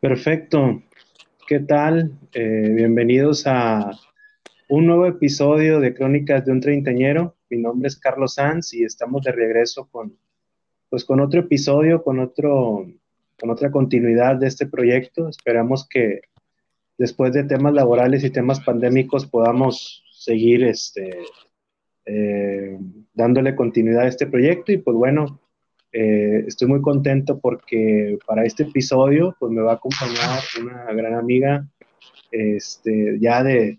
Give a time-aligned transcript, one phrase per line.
[0.00, 0.80] Perfecto.
[1.48, 2.12] ¿Qué tal?
[2.32, 3.90] Eh, bienvenidos a
[4.68, 7.34] un nuevo episodio de Crónicas de un Treintañero.
[7.50, 10.16] Mi nombre es Carlos Sanz y estamos de regreso con,
[10.88, 12.86] pues, con otro episodio, con, otro,
[13.40, 15.28] con otra continuidad de este proyecto.
[15.28, 16.20] Esperamos que
[16.96, 21.10] después de temas laborales y temas pandémicos podamos seguir este,
[22.06, 22.78] eh,
[23.14, 25.40] dándole continuidad a este proyecto y pues bueno,
[25.92, 31.14] eh, estoy muy contento porque para este episodio pues me va a acompañar una gran
[31.14, 31.66] amiga
[32.30, 33.78] este, ya de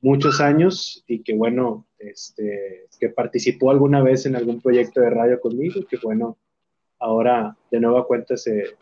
[0.00, 5.40] muchos años y que bueno, este, que participó alguna vez en algún proyecto de radio
[5.40, 6.36] conmigo y que bueno,
[6.98, 8.76] ahora de nueva cuenta se,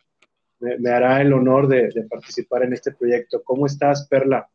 [0.59, 3.43] me, hará el honor de, de participar en este proyecto.
[3.45, 4.49] ¿Cómo estás, Perla?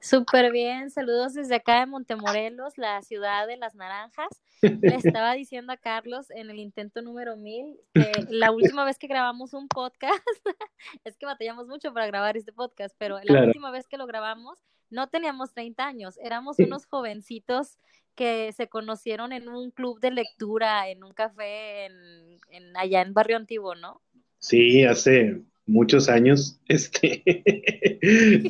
[0.00, 4.28] Súper bien, saludos desde acá de Montemorelos, la ciudad de las naranjas.
[4.62, 4.78] Le
[5.18, 9.54] estaba diciendo a Carlos en el intento número mil que la última vez que grabamos
[9.54, 10.22] un podcast,
[11.04, 14.58] es que batallamos mucho para grabar este podcast, pero la última vez que lo grabamos
[14.90, 17.78] no teníamos 30 años, éramos unos jovencitos
[18.14, 23.12] que se conocieron en un club de lectura, en un café en, en allá en
[23.12, 24.00] Barrio Antiguo, ¿no?
[24.38, 27.22] Sí, hace muchos años, este,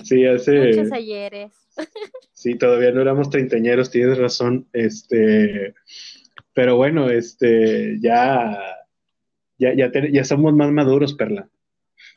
[0.04, 0.76] sí, hace...
[0.76, 1.52] Muchos ayeres.
[2.44, 5.74] Sí, todavía no éramos treintañeros, tienes razón, este,
[6.52, 8.58] pero bueno, este, ya,
[9.56, 11.48] ya, ya, ya somos más maduros, Perla.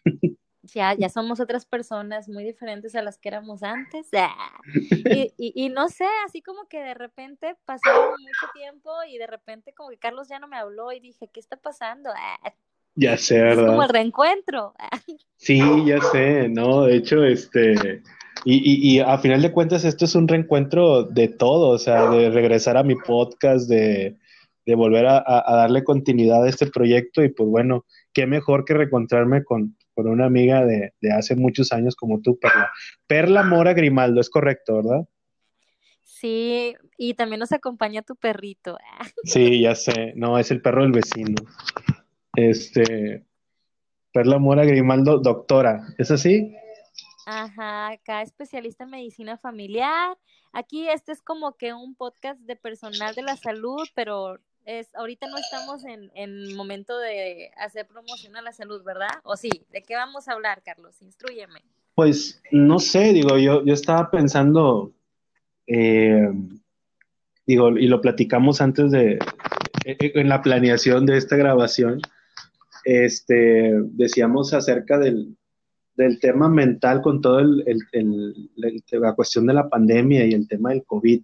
[0.73, 4.09] Ya, ya somos otras personas muy diferentes a las que éramos antes.
[5.15, 7.89] Y, y, y, no sé, así como que de repente pasó
[8.19, 11.39] mucho tiempo y de repente como que Carlos ya no me habló y dije, ¿qué
[11.39, 12.09] está pasando?
[12.97, 13.65] Ya sé, ¿verdad?
[13.65, 14.73] Es como el reencuentro.
[15.39, 16.85] Sí, ya sé, ¿no?
[16.85, 18.01] De hecho, este,
[18.43, 22.31] y, y, a final de cuentas esto es un reencuentro de todo, o sea, de
[22.31, 24.17] regresar a mi podcast, de,
[24.65, 28.73] de volver a, a, darle continuidad a este proyecto y pues bueno, qué mejor que
[28.73, 32.71] reencontrarme con, con una amiga de, de, hace muchos años como tú, Perla.
[33.05, 35.07] Perla Mora Grimaldo, es correcto, ¿verdad?
[36.01, 38.77] Sí, y también nos acompaña tu perrito.
[39.23, 41.35] Sí, ya sé, no, es el perro del vecino.
[42.37, 43.25] Este,
[44.13, 46.55] Perla Mora Grimaldo, doctora, ¿es así?
[47.25, 50.15] Ajá, acá especialista en medicina familiar.
[50.53, 55.27] Aquí este es como que un podcast de personal de la salud, pero es ahorita
[55.27, 59.09] no estamos en, en momento de hacer promoción a la salud, ¿verdad?
[59.23, 59.49] ¿O sí?
[59.71, 61.01] ¿De qué vamos a hablar, Carlos?
[61.01, 61.63] Instruyeme.
[61.95, 64.93] Pues no sé, digo, yo, yo estaba pensando,
[65.65, 66.29] eh,
[67.47, 69.17] digo, y lo platicamos antes de,
[69.85, 71.99] en la planeación de esta grabación,
[72.87, 75.37] este, decíamos acerca del,
[76.21, 77.65] tema mental con todo el,
[78.91, 81.21] la cuestión de la pandemia y el tema del COVID.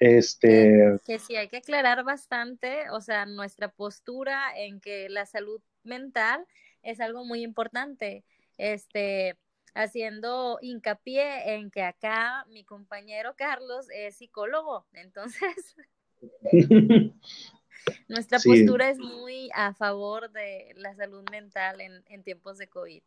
[0.00, 0.98] Este...
[1.04, 6.44] Que sí, hay que aclarar bastante, o sea, nuestra postura en que la salud mental
[6.82, 8.24] es algo muy importante.
[8.58, 9.36] Este,
[9.74, 15.76] haciendo hincapié en que acá mi compañero Carlos es psicólogo, entonces
[18.08, 23.02] Nuestra postura es muy a favor de la salud mental en, tiempos de COVID,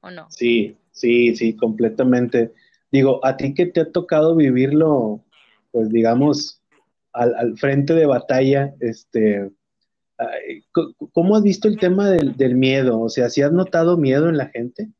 [0.00, 0.30] ¿o no?
[0.30, 2.52] Sí, sí, sí, completamente.
[2.90, 5.24] Digo, a ti que te ha tocado vivirlo,
[5.70, 6.60] pues digamos,
[7.12, 9.50] al, frente de batalla, este,
[11.12, 13.00] ¿cómo has visto el tema del, del miedo?
[13.00, 14.90] O sea, ¿si has notado miedo en la gente?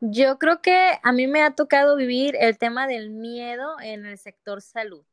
[0.00, 4.18] Yo creo que a mí me ha tocado vivir el tema del miedo en el
[4.18, 5.04] sector salud.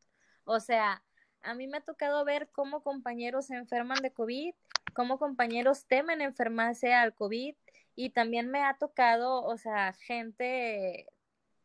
[0.43, 1.01] O sea,
[1.43, 4.53] a mí me ha tocado ver cómo compañeros se enferman de COVID,
[4.93, 7.55] cómo compañeros temen enfermarse al COVID
[7.95, 11.07] y también me ha tocado, o sea, gente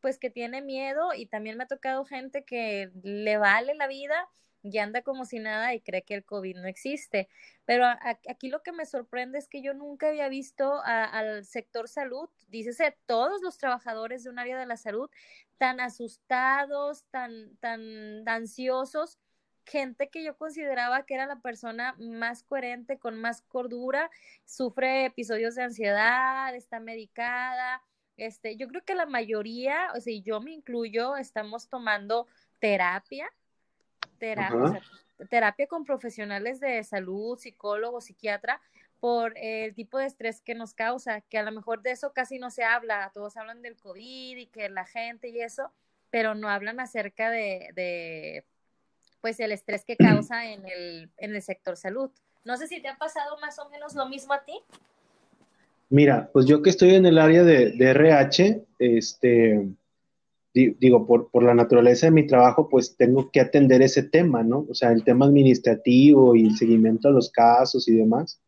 [0.00, 4.28] pues que tiene miedo y también me ha tocado gente que le vale la vida
[4.62, 7.28] y anda como si nada y cree que el COVID no existe.
[7.64, 7.84] Pero
[8.28, 12.96] aquí lo que me sorprende es que yo nunca había visto al sector salud, dícese,
[13.06, 15.10] todos los trabajadores de un área de la salud
[15.58, 19.18] tan asustados, tan, tan ansiosos
[19.68, 24.10] gente que yo consideraba que era la persona más coherente, con más cordura,
[24.44, 27.82] sufre episodios de ansiedad, está medicada.
[28.16, 32.26] Este, yo creo que la mayoría, o sea, yo me incluyo, estamos tomando
[32.58, 33.30] terapia,
[34.18, 34.80] terapia,
[35.30, 38.60] terapia con profesionales de salud, psicólogo, psiquiatra,
[39.00, 42.38] por el tipo de estrés que nos causa, que a lo mejor de eso casi
[42.38, 45.72] no se habla, todos hablan del COVID y que la gente y eso,
[46.10, 48.44] pero no hablan acerca de, de
[49.20, 52.10] pues el estrés que causa en el, en el sector salud.
[52.44, 54.54] No sé si te ha pasado más o menos lo mismo a ti.
[55.90, 59.68] Mira, pues yo que estoy en el área de, de RH, este,
[60.52, 64.66] digo, por, por, la naturaleza de mi trabajo, pues tengo que atender ese tema, ¿no?
[64.68, 68.40] O sea, el tema administrativo y el seguimiento a los casos y demás.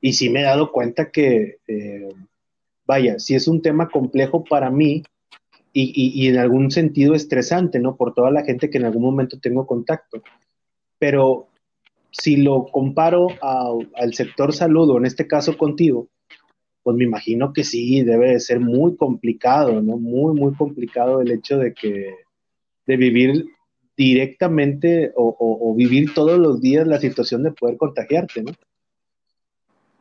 [0.00, 2.08] y sí me he dado cuenta que, eh,
[2.86, 5.02] vaya, si es un tema complejo para mí
[5.72, 7.96] y, y, en algún sentido estresante, ¿no?
[7.96, 10.22] Por toda la gente que en algún momento tengo contacto.
[10.98, 11.48] Pero
[12.10, 16.08] si lo comparo al sector salud, o en este caso contigo,
[16.82, 19.96] pues me imagino que sí, debe de ser muy complicado, ¿no?
[19.96, 22.14] Muy, muy complicado el hecho de que,
[22.86, 23.46] de vivir
[23.96, 28.52] directamente o, o vivir todos los días la situación de poder contagiarte, ¿no?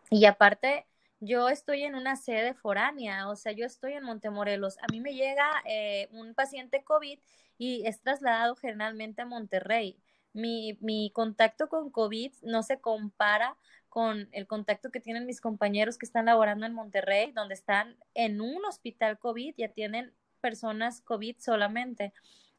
[0.10, 0.86] Y aparte,
[1.20, 4.78] yo estoy en una sede foránea, o sea, yo estoy en Montemorelos.
[4.80, 7.20] A mí me llega eh, un paciente COVID
[7.58, 9.98] y es trasladado generalmente a Monterrey.
[10.34, 13.58] Mi, mi contacto con COVID no se compara
[13.90, 18.40] con el contacto que tienen mis compañeros que están laborando en Monterrey, donde están en
[18.40, 22.14] un hospital COVID y atienden personas COVID solamente.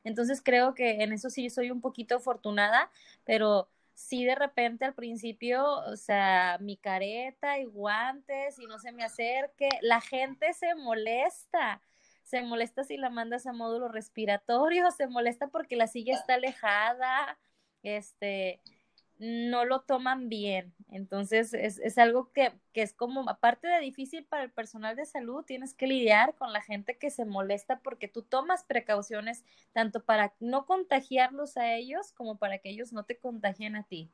[0.05, 2.91] Entonces creo que en eso sí soy un poquito afortunada,
[3.25, 3.69] pero
[4.01, 9.05] sí de repente al principio, o sea, mi careta y guantes y no se me
[9.05, 11.83] acerque, la gente se molesta,
[12.23, 17.39] se molesta si la mandas a módulo respiratorio, se molesta porque la silla está alejada,
[17.83, 18.61] este,
[19.21, 20.73] no lo toman bien.
[20.91, 25.05] Entonces, es, es algo que, que, es como, aparte de difícil para el personal de
[25.05, 30.03] salud, tienes que lidiar con la gente que se molesta porque tú tomas precauciones tanto
[30.03, 34.09] para no contagiarlos a ellos como para que ellos no te contagien a ti.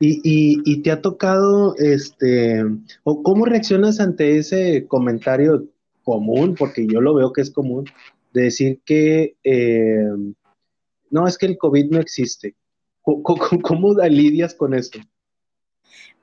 [0.00, 2.64] Y, y, y te ha tocado, este,
[3.04, 5.68] o cómo reaccionas ante ese comentario
[6.02, 7.84] común, porque yo lo veo que es común,
[8.32, 10.08] de decir que eh,
[11.10, 12.56] no, es que el COVID no existe.
[13.04, 13.22] ¿Cómo,
[13.62, 14.98] cómo, lidias con eso?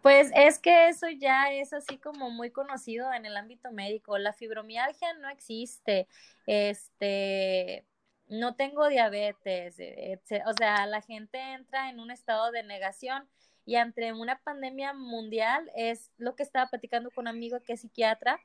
[0.01, 4.18] Pues es que eso ya es así como muy conocido en el ámbito médico.
[4.18, 6.07] La fibromialgia no existe.
[6.48, 7.86] Este,
[8.30, 9.78] no tengo diabetes.
[10.48, 13.30] O sea, la gente entra en un estado de negación
[13.63, 17.81] y ante una pandemia mundial es lo que estaba platicando con un amigo que es
[17.81, 18.39] psiquiatra,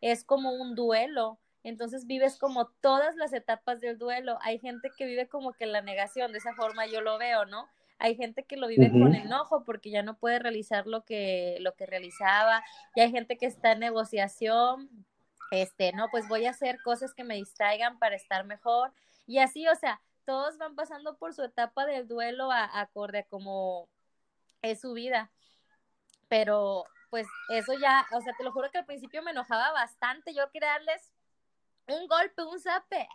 [0.00, 1.38] es como un duelo.
[1.62, 4.38] Entonces vives como todas las etapas del duelo.
[4.40, 7.68] Hay gente que vive como que la negación, de esa forma yo lo veo, ¿no?
[8.02, 11.74] Hay gente que lo vive con enojo porque ya no puede realizar lo que, lo
[11.76, 12.64] que realizaba,
[12.96, 14.90] y hay gente que está en negociación,
[15.52, 18.92] este, no, pues voy a hacer cosas que me distraigan para estar mejor,
[19.28, 23.22] y así, o sea, todos van pasando por su etapa del duelo a, acorde a
[23.22, 23.88] como
[24.62, 25.30] es su vida,
[26.26, 30.34] pero pues eso ya, o sea, te lo juro que al principio me enojaba bastante,
[30.34, 31.12] yo quería darles
[31.86, 33.08] un golpe, un zape,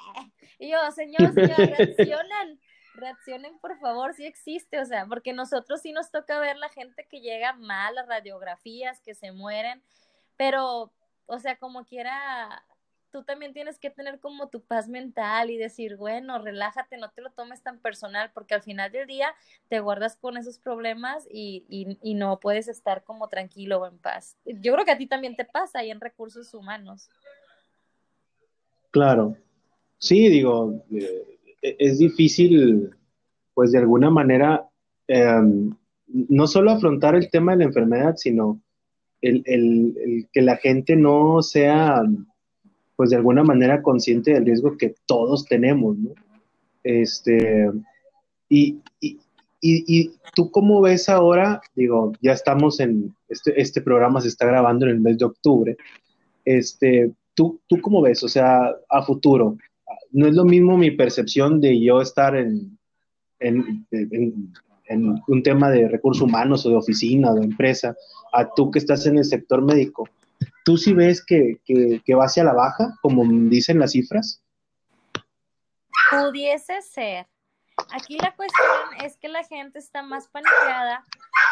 [0.60, 2.58] y yo, señor, señor, reaccionan,
[2.98, 7.08] reaccionen por favor, si existe, o sea, porque nosotros sí nos toca ver la gente
[7.10, 9.82] que llega mal, las radiografías, que se mueren,
[10.36, 10.92] pero,
[11.26, 12.64] o sea, como quiera,
[13.12, 17.22] tú también tienes que tener como tu paz mental y decir, bueno, relájate, no te
[17.22, 19.34] lo tomes tan personal, porque al final del día
[19.70, 24.38] te guardas con esos problemas y, y, no puedes estar como tranquilo o en paz.
[24.46, 27.10] Yo creo que a ti también te pasa ahí en recursos humanos.
[28.92, 29.36] Claro.
[30.00, 32.92] Sí, digo, eh, es difícil,
[33.54, 34.68] pues de alguna manera,
[35.08, 35.74] em,
[36.08, 38.62] no solo afrontar el tema de la enfermedad, sino
[39.22, 42.02] el, que la gente no sea,
[42.96, 46.12] pues de alguna manera consciente del riesgo que todos tenemos, ¿no?
[46.84, 47.70] Este,
[48.48, 49.18] y, y,
[49.62, 54.86] y, tú cómo ves ahora, digo, ya estamos en, este, este programa se está grabando
[54.86, 55.76] en el mes de octubre,
[56.46, 59.58] este, ¿tú, tú cómo ves, o sea, a futuro,
[60.18, 62.80] no es lo mismo mi percepción de yo estar en,
[63.38, 63.86] en,
[65.28, 67.96] un tema de recursos humanos o de oficina o de empresa,
[68.34, 70.10] a tú que estás en el sector médico.
[70.66, 74.42] ¿Tú sí ves que, que, va hacia la baja, como dicen las cifras?
[76.10, 77.28] Pudiese ser.
[77.94, 81.04] Aquí la cuestión es que la gente está más paniqueada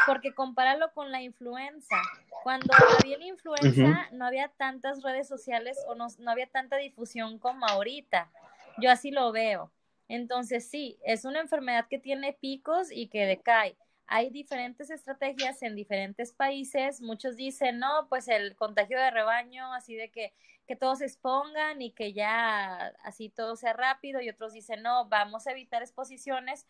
[0.07, 1.98] porque compáralo con la influenza.
[2.41, 7.38] Cuando había la influenza no había tantas redes sociales o no, no había tanta difusión
[7.38, 8.31] como ahorita.
[8.77, 9.72] Yo así lo veo.
[10.08, 13.77] Entonces, sí, es una enfermedad que tiene picos y que decae.
[14.08, 17.01] Hay diferentes estrategias en diferentes países.
[17.01, 20.34] Muchos dicen, no, pues el contagio de rebaño, así de que,
[20.67, 24.22] que todos se expongan y que ya así todo sea rápido.
[24.22, 26.67] Y otros dicen, no, vamos a evitar exposiciones.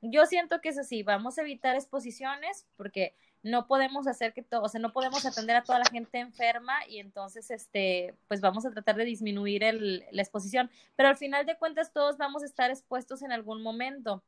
[0.00, 4.62] Yo siento que es así, vamos a evitar exposiciones porque no podemos hacer que todo,
[4.62, 8.66] o sea, no podemos atender a toda la gente enferma y entonces, este, pues vamos
[8.66, 12.46] a tratar de disminuir el, la exposición, pero al final de cuentas todos vamos a
[12.46, 14.24] estar expuestos en algún momento.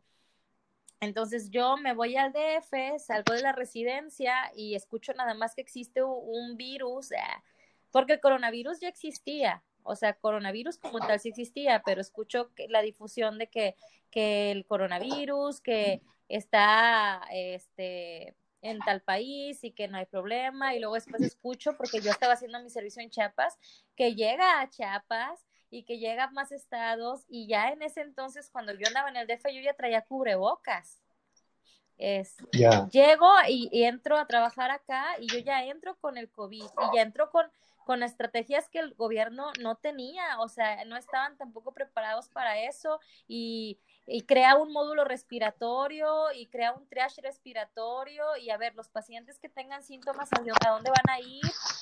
[1.01, 5.63] Entonces yo me voy al DF, salgo de la residencia y escucho nada más que
[5.63, 7.19] existe un virus, eh,
[7.91, 12.69] porque el coronavirus ya existía, o sea, coronavirus como tal sí existía, pero escucho que
[12.69, 13.75] la difusión de que,
[14.13, 20.81] que el coronavirus, que está, este, en tal país y que no hay problema y
[20.81, 23.57] luego después escucho porque yo estaba haciendo mi servicio en Chiapas
[23.95, 28.51] que llega a Chiapas y que llega a más estados y ya en ese entonces
[28.51, 31.03] cuando yo andaba en el DF yo ya traía cubrebocas.
[31.97, 36.63] Es, Llego y, y, entro a trabajar acá y yo ya entro con el COVID
[36.63, 37.51] y ya entro con,
[37.89, 43.01] con estrategias que el gobierno no tenía, o sea, no estaban tampoco preparados para eso
[43.27, 43.79] y
[44.27, 49.49] crea un módulo respiratorio y crea un triage respiratorio y a ver, los pacientes que
[49.49, 51.41] tengan síntomas, ¿a dónde van a ir?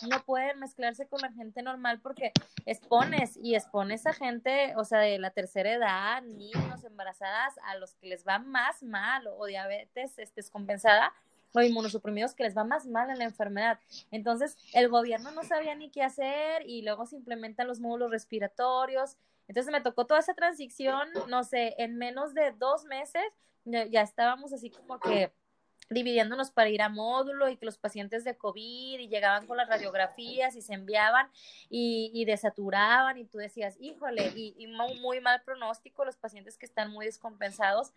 [0.09, 2.31] No pueden mezclarse con la gente normal porque
[2.67, 7.95] expones y expones a gente, o sea, de la tercera edad, niños, embarazadas, a los
[7.95, 11.13] que les va más mal o diabetes este, descompensada
[11.61, 13.79] o inmunosuprimidos que les va más mal en la enfermedad.
[14.11, 19.17] Entonces, el gobierno no sabía ni qué hacer y luego se implementan los módulos respiratorios
[19.49, 23.23] entonces me tocó toda esa transición, no sé, en menos de dos meses
[23.65, 25.33] ya, estábamos así como que
[25.91, 29.69] dividiéndonos para ir a módulo y que los pacientes de COVID y llegaban con las
[29.69, 31.29] radiografías y se enviaban
[31.69, 34.67] y, desaturaban y tú decías, híjole, y,
[35.01, 37.93] muy, mal pronóstico los pacientes que están muy descompensados.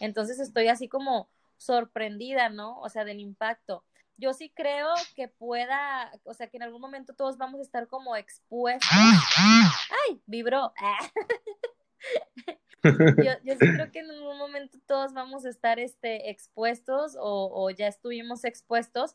[0.00, 1.28] Entonces estoy así como
[1.64, 2.78] sorprendida, ¿no?
[2.80, 3.84] O sea, del impacto
[4.22, 7.88] yo sí creo que pueda, o sea, que en algún momento todos vamos a estar
[7.88, 8.88] como expuestos.
[8.92, 10.22] ¡Ay!
[10.26, 10.72] Vibró.
[12.84, 17.50] yo, yo, sí creo que en algún momento todos vamos a estar este, expuestos o,
[17.52, 19.14] o, ya estuvimos expuestos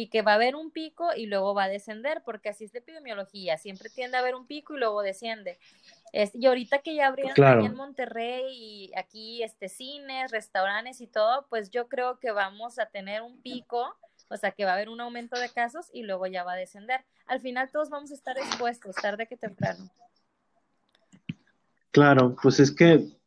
[0.00, 2.72] y que va a haber un pico y luego va a descender, porque así es
[2.72, 5.58] la epidemiología, siempre tiende a haber un pico y luego desciende.
[6.12, 11.48] Es, y ahorita que ya abrieron en Monterrey y aquí este cines, restaurantes y todo,
[11.50, 13.96] pues yo creo que vamos a tener un pico
[14.28, 16.56] o sea que va a haber un aumento de casos y luego ya va a
[16.56, 17.04] descender.
[17.26, 19.90] Al final todos vamos a estar expuestos, tarde que temprano.
[21.90, 23.17] Claro, pues es que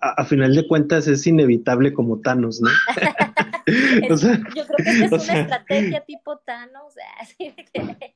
[0.00, 2.70] a, final de cuentas es inevitable como Thanos, ¿no?
[4.54, 6.94] yo creo que es una estrategia tipo Thanos,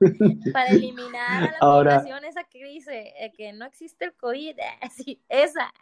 [0.52, 5.20] para eliminar a la población esa que dice eh, que no existe el COVID, así,
[5.28, 5.72] esa.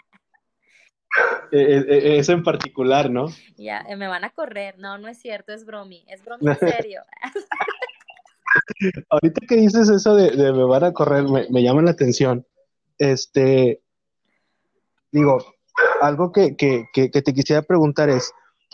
[1.52, 3.28] E, e, e, eso en particular, ¿no?
[3.56, 4.78] Ya, eh, me van a correr.
[4.78, 6.04] No, no es cierto, es bromi.
[6.09, 7.02] Es bromi en serio.
[9.11, 12.47] Ahorita que dices eso de, me van a correr, me, llama la atención.
[12.99, 13.83] Este,
[15.16, 15.38] digo,
[16.02, 18.32] algo que, que, que, te quisiera preguntar es,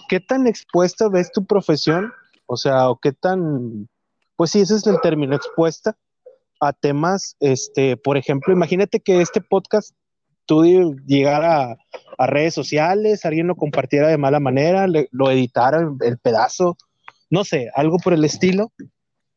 [0.08, 2.12] ¿qué tan expuesta ves tu profesión?
[2.46, 3.88] O sea, o qué tan,
[4.37, 5.96] pues sí, ese es el término, expuesta
[6.61, 9.94] a temas, este, por ejemplo, imagínate que este podcast
[10.46, 10.64] tú
[11.06, 11.76] llegara
[12.18, 16.76] a, redes sociales, alguien lo compartiera de mala manera, lo editara el, pedazo,
[17.30, 18.72] no sé, algo por el estilo,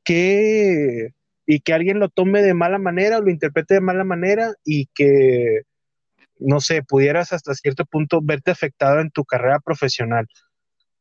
[0.04, 1.14] que
[1.48, 4.88] y que alguien lo tome de mala manera o lo interprete de mala manera y
[4.96, 5.62] que,
[6.40, 10.28] no sé, pudieras hasta cierto punto verte afectado en tu carrera profesional.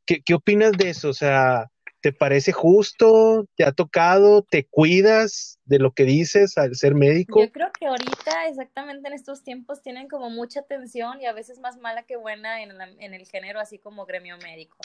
[0.07, 1.09] ¿Qué, qué opinas de eso?
[1.09, 1.69] O sea,
[2.05, 3.49] ¿Te parece justo?
[3.57, 4.43] ¿Te ha tocado?
[4.43, 7.41] ¿Te cuidas de lo que dices al ser médico?
[7.41, 11.61] Yo creo que ahorita, exactamente en estos tiempos, tienen como mucha atención y a veces
[11.61, 14.77] más mala que buena en, en el género, así como gremio médico.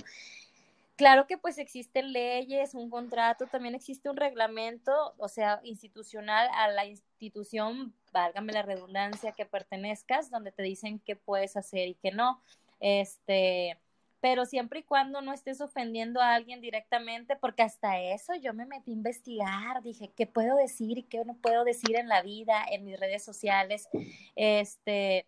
[1.00, 6.68] Claro que pues existen leyes, un contrato, también existe un reglamento, o sea, institucional a
[6.68, 12.12] la institución, válgame la redundancia, que pertenezcas, donde te dicen qué puedes hacer y qué
[12.12, 12.42] no.
[12.82, 13.78] Este,
[14.20, 18.66] pero siempre y cuando no estés ofendiendo a alguien directamente, porque hasta eso yo me
[18.66, 22.66] metí a investigar, dije, ¿qué puedo decir y qué no puedo decir en la vida,
[22.70, 23.88] en mis redes sociales?
[24.36, 25.26] Este,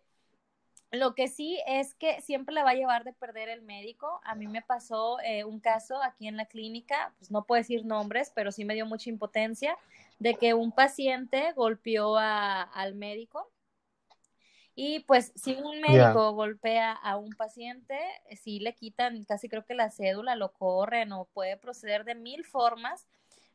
[0.92, 4.20] lo que sí es que siempre le va a llevar de perder el médico.
[4.24, 7.84] A mí me pasó eh, un caso aquí en la clínica, pues no puedo decir
[7.84, 9.76] nombres, pero sí me dio mucha impotencia,
[10.18, 13.50] de que un paciente golpeó a, al médico
[14.74, 19.64] y pues si un médico golpea a un paciente, eh, si le quitan casi creo
[19.64, 23.06] que la cédula, lo corren o puede proceder de mil formas,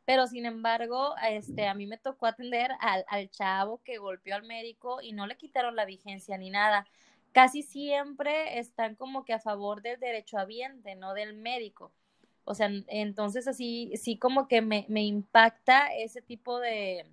[0.05, 4.43] pero sin embargo, este, a mí me tocó atender al, al chavo que golpeó al
[4.43, 6.87] médico y no le quitaron la vigencia ni nada.
[7.31, 11.93] Casi siempre están como que a favor del derecho derechohabiente, no del médico.
[12.43, 17.05] O sea, entonces así, sí como que me, me impacta ese tipo de,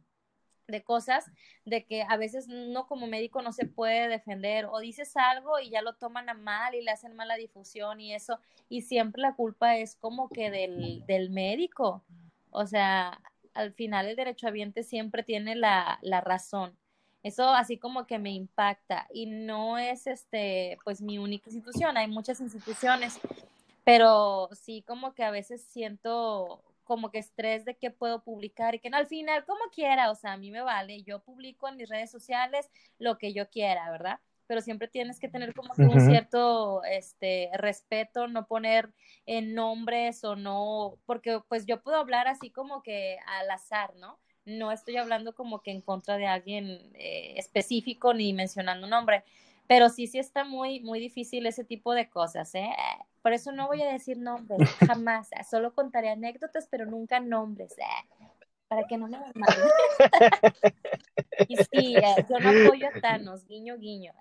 [0.68, 1.30] de cosas
[1.64, 5.71] de que a veces no como médico no se puede defender o dices algo y
[5.71, 9.35] ya lo toman a mal y le hacen mala difusión y eso y siempre la
[9.35, 12.04] culpa es como que del, del médico.
[12.50, 13.21] O sea
[13.54, 16.76] al final el derecho derechohabiente siempre tiene la, la razón
[17.25, 22.07] eso así como que me impacta y no es este pues mi única institución hay
[22.07, 23.19] muchas instituciones
[23.83, 28.78] pero sí como que a veces siento como que estrés de qué puedo publicar y
[28.78, 31.78] que no, al final como quiera, o sea, a mí me vale, yo publico en
[31.78, 34.21] mis redes sociales lo que yo quiera, ¿verdad?
[34.47, 38.93] pero siempre tienes que tener como que un cierto este respeto, no poner
[39.26, 44.19] en nombres o no, porque pues yo puedo hablar así como que al azar, ¿no?
[44.47, 49.25] No estoy hablando como que en contra de alguien eh, específico ni mencionando un nombre,
[49.67, 52.69] pero sí, sí está muy, muy difícil ese tipo de cosas, ¿eh?
[53.23, 54.59] Por eso no voy a decir nombres,
[55.09, 58.25] jamás, solo contaré anécdotas, pero nunca nombres, ¿eh?
[58.69, 59.69] para que no me manden.
[61.49, 64.13] y sí, eh, yo no apoyo a Thanos, guiño, guiño.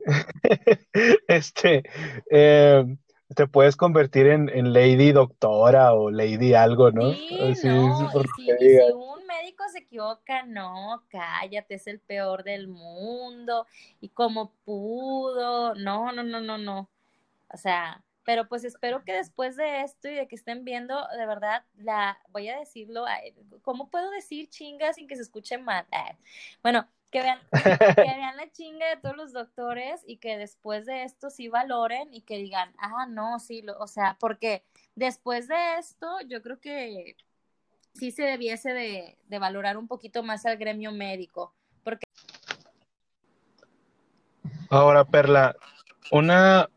[1.28, 1.82] este,
[2.30, 2.96] eh,
[3.34, 7.12] te puedes convertir en, en, Lady Doctora o Lady algo, ¿no?
[7.12, 13.66] Sí, no, y si, un médico se equivoca, no, cállate, es el peor del mundo,
[14.00, 16.88] y cómo pudo, no, no, no, no, no.
[17.52, 21.26] O sea, pero pues espero que después de esto y de que estén viendo, de
[21.26, 23.04] verdad, la, voy a decirlo,
[23.62, 25.86] ¿cómo puedo decir chinga sin que se escuche mal?
[26.62, 27.40] Bueno, que vean,
[27.96, 32.12] que vean la chinga de todos los doctores y que después de esto sí valoren
[32.12, 34.62] y que digan, ah, no, sí, lo, o sea, porque
[34.94, 37.16] después de esto yo creo que
[37.94, 41.54] sí se debiese de, de valorar un poquito más al gremio médico.
[41.82, 42.06] Porque...
[44.70, 45.56] Ahora, Perla,
[46.10, 46.68] una,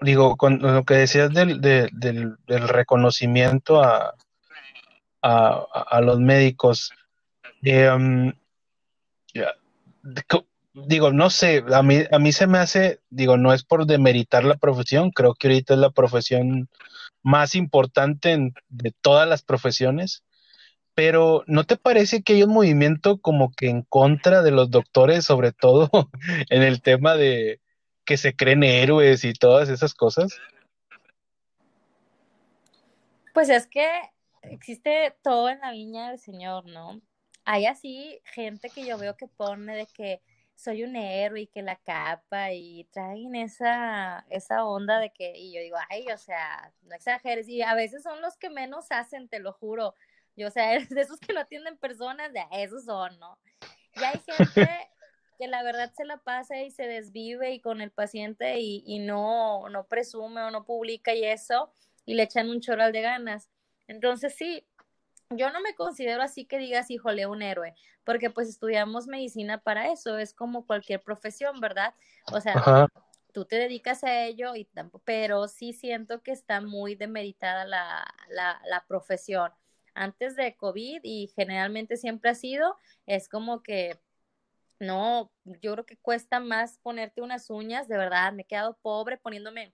[0.00, 4.14] digo, con lo que decías del, del, reconocimiento a,
[5.22, 6.92] a, los médicos,
[7.62, 8.32] eh, um,
[10.74, 14.44] digo, no sé, a mí, a mí se me hace, digo, no es por demeritar
[14.44, 16.68] la profesión, creo que ahorita es la profesión
[17.22, 20.22] más importante de todas las profesiones,
[20.94, 25.24] pero ¿no te parece que hay un movimiento como que en contra de los doctores,
[25.24, 25.90] sobre todo
[26.50, 27.60] en el tema de,
[28.06, 30.38] que se creen héroes y todas esas cosas?
[33.34, 33.86] Pues es que
[34.42, 37.02] existe todo en la viña del Señor, ¿no?
[37.46, 40.20] Hay así gente que yo veo que pone de que
[40.56, 45.54] soy un héroe y que la capa y traen esa, esa onda de que, y
[45.54, 49.28] yo digo, ay, o sea, no exageres, y a veces son los que menos hacen,
[49.28, 49.94] te lo juro.
[50.34, 53.38] Yo, o sea, de esos que no atienden personas, de esos son, ¿no?
[53.94, 54.68] Y hay gente
[55.38, 58.98] que la verdad se la pasa y se desvive y con el paciente y, y
[58.98, 61.70] no, no presume o no publica y eso,
[62.06, 63.50] y le echan un choral de ganas.
[63.86, 64.66] Entonces sí,
[65.30, 69.90] yo no me considero así que digas, híjole, un héroe, porque pues estudiamos medicina para
[69.90, 71.94] eso, es como cualquier profesión, ¿verdad?
[72.32, 72.88] O sea,
[73.32, 74.68] tú te dedicas a ello, y
[75.04, 79.52] pero sí siento que está muy demeritada la, la, la profesión.
[79.94, 83.98] Antes de COVID y generalmente siempre ha sido, es como que
[84.78, 89.16] no, yo creo que cuesta más ponerte unas uñas, de verdad, me he quedado pobre
[89.16, 89.72] poniéndome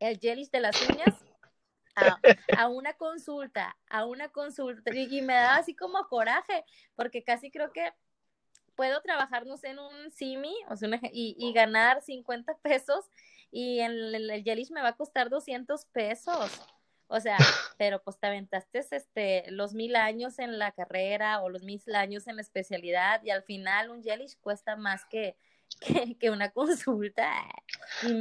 [0.00, 1.14] el gelish de las uñas
[1.94, 7.72] a, una consulta, a una consulta, y, me da así como coraje, porque casi creo
[7.72, 7.92] que
[8.74, 13.10] puedo trabajar, no sé, en un simi, o sea, y, ganar 50 pesos,
[13.50, 16.50] y el, el, el me va a costar 200 pesos.
[17.06, 17.36] O sea,
[17.78, 22.26] pero pues te aventaste este, los mil años en la carrera o los mil años
[22.26, 25.36] en la especialidad y al final un Jellish cuesta más que,
[26.20, 27.30] que, una consulta.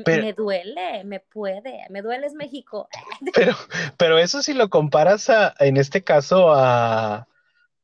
[0.06, 2.88] me duele, me puede, me duele es México.
[3.34, 3.56] Pero,
[3.98, 7.28] pero eso si lo comparas a, en este caso a,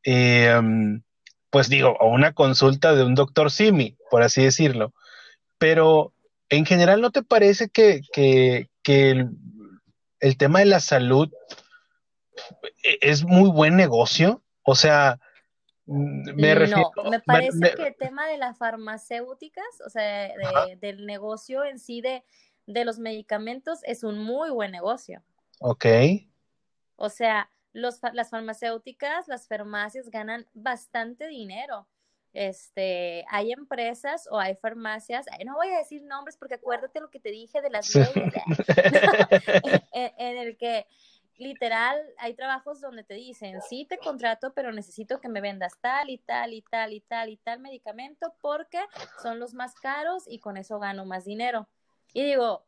[0.03, 1.01] em,
[1.49, 4.93] pues digo, a una consulta de un doctor Simi, por así decirlo.
[5.58, 6.13] Pero
[6.49, 9.29] en general, ¿no te parece que, que, que el,
[10.19, 11.29] el tema de la salud
[12.84, 14.41] e, es muy buen negocio.
[14.63, 15.19] O sea,
[15.93, 16.91] me refiero.
[16.95, 20.32] No, me parece que el tema de las farmacéuticas, o sea,
[20.80, 22.23] del negocio en sí de,
[22.65, 25.23] de los medicamentos, es un muy buen negocio.
[25.60, 25.86] Ok.
[26.95, 31.88] O sea, los, las farmacéuticas, las farmacias ganan bastante dinero
[32.34, 37.19] este, hay empresas o hay farmacias, no voy a decir nombres porque acuérdate lo que
[37.19, 38.13] te dije de las leyes,
[39.93, 40.86] en, el que
[41.39, 46.10] literal hay trabajos donde te dicen, sí te contrato, pero necesito que me vendas tal
[46.10, 48.80] y tal y tal y tal y tal medicamento porque
[49.23, 51.67] son los más caros y con eso gano más dinero.
[52.13, 52.65] Y digo,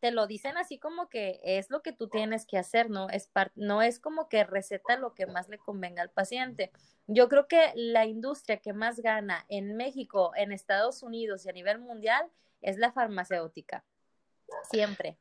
[0.00, 3.08] te lo dicen así como que es lo que tú tienes que hacer, ¿no?
[3.08, 6.72] Es no es como que receta lo que más le convenga al paciente.
[7.06, 11.52] Yo creo que la industria que más gana en México, en Estados Unidos y a
[11.52, 12.28] nivel mundial
[12.62, 13.84] es la farmacéutica.
[14.70, 15.18] Siempre.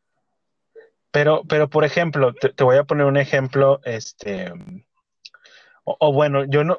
[1.12, 4.52] Pero, pero por ejemplo, te, voy a poner un ejemplo, este,
[5.84, 6.78] o, bueno, yo no,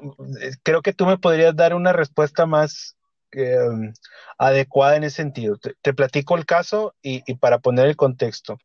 [0.62, 2.96] creo que tú me podrías dar una respuesta más
[3.32, 3.94] Em,
[4.38, 5.56] adecuada en ese sentido.
[5.56, 8.58] Te, platico el caso y, para poner el contexto.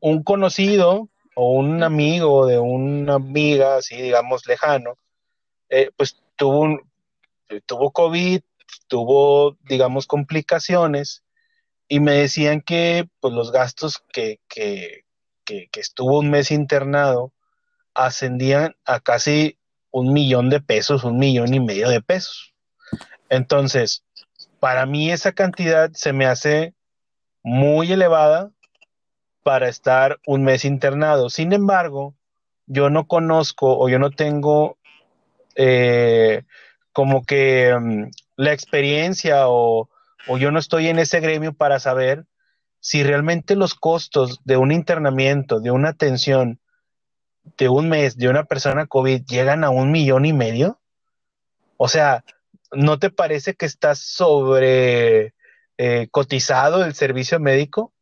[0.00, 4.96] Un conocido o un amigo de una amiga, así digamos lejano,
[5.68, 6.80] eh, pues tuvo, un,
[7.66, 8.40] tuvo COVID,
[8.88, 11.23] tuvo, digamos, complicaciones
[11.88, 15.04] y me decían que pues, los gastos que, que,
[15.44, 17.32] que, estuvo un mes internado
[17.94, 19.58] ascendían a casi
[19.90, 22.54] un millón de pesos, un millón y medio de pesos.
[23.28, 24.04] Entonces,
[24.60, 26.74] para mí esa cantidad se me hace
[27.42, 28.50] muy elevada
[29.42, 31.30] para estar un mes internado.
[31.30, 32.14] Sin embargo,
[32.66, 34.78] yo no conozco o yo no tengo
[35.54, 36.42] eh,
[36.92, 38.04] como que mm,
[38.36, 39.90] la experiencia o,
[40.26, 42.26] o yo no estoy en ese gremio para saber
[42.80, 46.60] si realmente los costos de un internamiento, de una atención
[47.58, 50.80] de un mes de una persona COVID llegan a un millón y medio.
[51.76, 52.24] O sea,
[52.72, 55.34] ¿no te parece que estás sobre
[55.78, 57.92] eh, cotizado el servicio médico?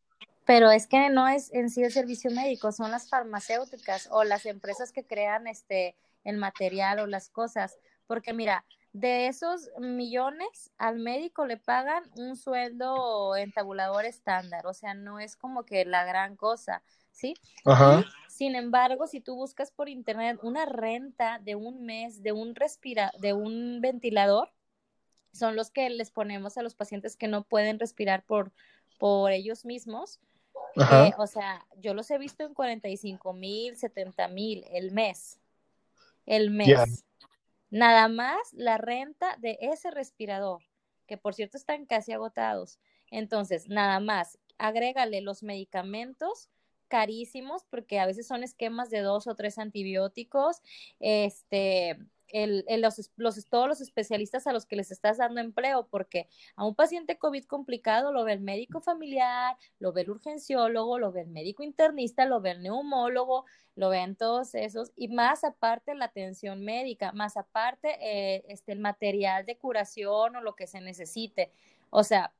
[0.45, 4.45] Pero es que no es en sí el servicio médico, son las farmacéuticas o las
[4.45, 7.77] empresas que crean este el material o las cosas.
[8.07, 14.73] Porque mira, de esos millones al médico le pagan un sueldo en tabulador estándar, o
[14.73, 17.33] sea, no es como que la gran cosa, ¿sí?
[17.65, 18.05] Ajá.
[18.29, 23.11] sin embargo, si tú buscas por internet una renta de un mes de un respira
[23.19, 24.51] de un ventilador,
[25.31, 28.51] son los que les ponemos a los pacientes que no pueden respirar por,
[28.99, 30.19] por ellos mismos.
[30.75, 35.39] Eh, o sea, yo los he visto en 45 mil, 70 mil el mes.
[36.27, 37.03] El mes.
[37.73, 40.61] Nada más la renta de ese respirador,
[41.07, 42.77] que por cierto están casi agotados.
[43.09, 46.51] Entonces, nada más, agrégale los medicamentos
[46.87, 50.61] carísimos, porque a veces son esquemas de dos o tres antibióticos,
[50.99, 56.27] este, el, los, los, todos los especialistas a los que les estás dando empleo, porque
[56.55, 61.11] a un paciente COVID complicado lo ve el médico familiar, lo ve el urgenciólogo, lo
[61.11, 65.95] ve el médico internista, lo ve el neumólogo, lo ven todos esos, y más aparte
[65.95, 70.81] la atención médica, más aparte eh, este, el material de curación o lo que se
[70.81, 71.51] necesite.
[71.89, 72.33] O sea,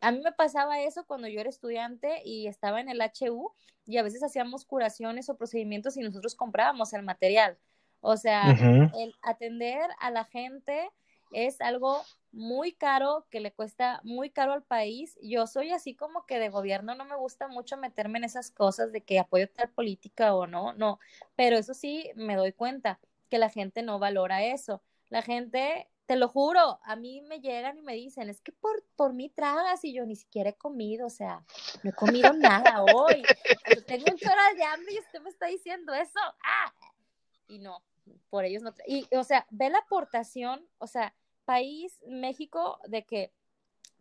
[0.00, 3.52] a mí me pasaba eso cuando yo era estudiante y estaba en el HU
[3.84, 7.58] y a veces hacíamos curaciones o procedimientos y nosotros comprábamos el material.
[8.00, 8.50] O sea,
[8.96, 10.90] el atender a la gente
[11.32, 15.18] es algo muy caro, que le cuesta muy caro al país.
[15.22, 18.92] Yo soy así como que de gobierno no me gusta mucho meterme en esas cosas
[18.92, 20.98] de que apoyo tal política o no, no,
[21.36, 24.82] pero eso sí me doy cuenta que la gente no valora eso.
[25.10, 28.84] La gente, te lo juro, a mí me llegan y me dicen, es que por,
[28.96, 31.44] por mí tragas y yo ni siquiera he comido, o sea,
[31.82, 33.22] no he comido nada hoy.
[33.86, 36.20] tengo un chorro de hambre y usted me está diciendo eso.
[36.44, 36.72] Ah,
[37.48, 37.82] y no,
[38.30, 38.72] por ellos no.
[38.86, 43.32] Y, o sea, ve la aportación, o sea, país, México, de que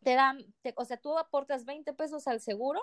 [0.03, 2.81] te dan, o sea, tú aportas 20 pesos al seguro,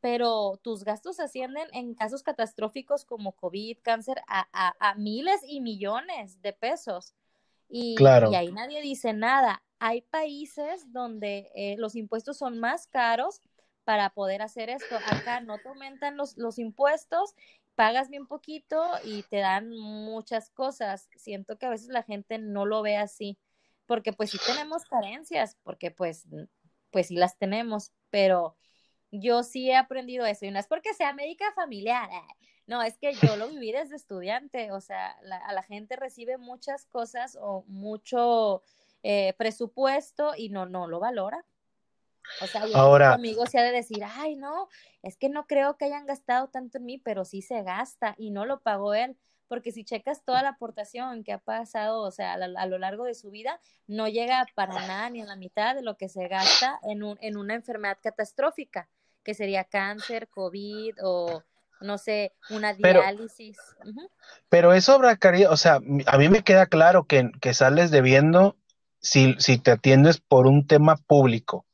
[0.00, 4.46] pero tus gastos ascienden en casos catastróficos como COVID, cáncer, a,
[4.78, 7.14] a, miles y millones de pesos.
[7.68, 9.62] Y, y, ahí nadie dice nada.
[9.78, 13.40] Hay países donde eh, los impuestos son más caros
[13.84, 14.96] para poder hacer esto.
[15.10, 17.34] Acá no te aumentan los, los impuestos
[17.76, 21.08] pagas bien poquito y te dan muchas cosas.
[21.16, 23.38] Siento que a veces la gente no lo ve así,
[23.86, 26.26] porque pues sí tenemos carencias, porque pues,
[26.90, 28.56] pues sí las tenemos, pero
[29.12, 32.98] yo sí he aprendido eso y no es porque sea médica familiar, eh, no, es
[32.98, 35.10] que yo lo viví desde estudiante, o sea,
[35.44, 38.62] a la gente recibe muchas cosas o mucho
[39.02, 41.44] eh, presupuesto y no, no lo valora.
[42.40, 44.68] O sea, Ahora, amigo se ha de decir, ay, no,
[45.02, 48.30] es que no creo que hayan gastado tanto en mí, pero sí se gasta y
[48.30, 49.16] no lo pagó él,
[49.48, 53.14] porque si checas toda la aportación que ha pasado, o sea, a, lo largo de
[53.14, 56.80] su vida, no llega para nada ni a la mitad de lo que se gasta
[56.82, 58.88] en, un, en una enfermedad catastrófica,
[59.22, 61.42] que sería cáncer, COVID o
[61.80, 63.58] no sé, una diálisis.
[64.48, 65.18] Pero, eso habrá
[65.50, 65.74] o sea,
[66.06, 68.56] a mí me queda claro que, que sales debiendo
[69.00, 71.65] si, si te atiendes por un tema público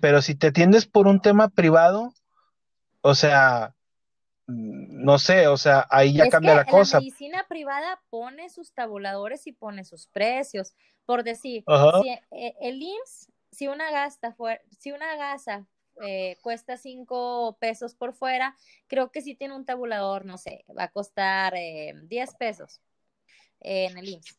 [0.00, 2.12] pero si te atiendes por un tema privado,
[3.00, 3.74] o sea,
[4.46, 6.98] no sé, o sea, ahí ya cambia la cosa.
[6.98, 10.74] La medicina privada pone sus tabuladores y pone sus precios.
[11.04, 11.64] Por decir,
[12.02, 14.36] si eh, el IMSS, si una gasta
[14.78, 15.66] si una gasa
[16.02, 20.84] eh, cuesta cinco pesos por fuera, creo que si tiene un tabulador, no sé, va
[20.84, 22.80] a costar eh, 10 pesos
[23.60, 24.36] en el IMSS.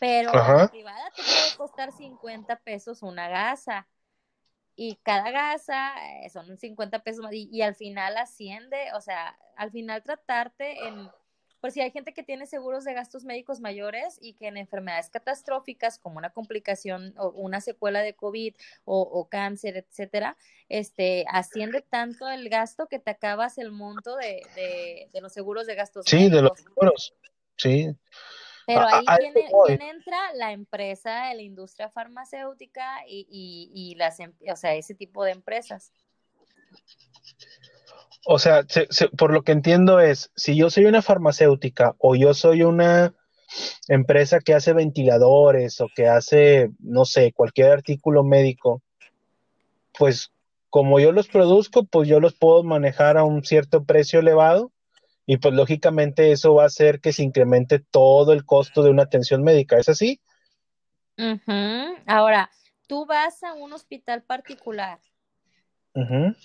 [0.00, 3.86] Pero la privada te puede costar 50 pesos una gasa
[4.76, 5.92] y cada gasa
[6.24, 11.08] eh, son 50 pesos y, y, al final asciende, o sea, al final tratarte en,
[11.64, 15.08] por si hay gente que tiene seguros de gastos médicos mayores y que en enfermedades
[15.08, 20.36] catastróficas como una complicación o una secuela de COVID o, cáncer, etcétera,
[20.68, 24.42] este, asciende tanto el gasto que te acabas el monto de,
[25.10, 26.30] de, los seguros de gastos sí, médicos.
[26.30, 27.14] Sí, de los seguros,
[27.56, 27.96] sí.
[28.66, 34.56] Pero ahí tiene, entra la empresa, la industria farmacéutica y, y, y las, em, o
[34.56, 35.92] sea, ese tipo de empresas.
[38.26, 38.64] O sea,
[39.18, 43.14] por lo que entiendo es, si yo soy una farmacéutica o yo soy una
[43.88, 48.82] empresa que hace ventiladores o que hace, no sé, cualquier artículo médico,
[49.98, 50.32] pues
[50.70, 54.72] como yo los produzco, pues yo los puedo manejar a un cierto precio elevado
[55.26, 59.04] y pues lógicamente eso va a hacer que se incremente todo el costo de una
[59.04, 60.20] atención médica, ¿es así?
[62.06, 62.50] Ahora,
[62.86, 65.00] tú vas a un hospital particular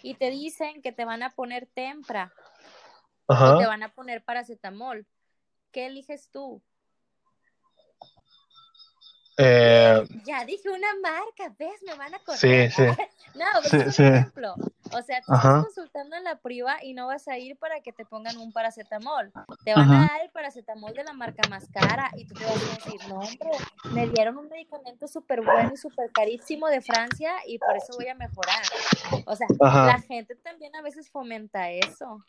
[0.04, 2.32] y te dicen que te van a poner tempra
[3.28, 5.06] y te van a poner paracetamol.
[5.72, 6.62] ¿Qué eliges tú?
[9.42, 11.82] Eh, ya dije una marca, ¿ves?
[11.84, 12.70] Me van a correr.
[12.70, 12.84] Sí, sí.
[13.36, 14.54] no, pero es un ejemplo.
[14.92, 17.94] O sea, tú estás consultando en la priva y no vas a ir para que
[17.94, 19.32] te pongan un paracetamol.
[19.64, 22.56] Te van a dar el paracetamol de la marca más cara y tú te vas
[22.56, 23.50] a decir, no, hombre,
[23.94, 28.10] me dieron un medicamento súper bueno y súper carísimo de Francia y por eso voy
[28.10, 28.64] a mejorar.
[29.26, 32.26] O sea, la gente también a veces fomenta eso.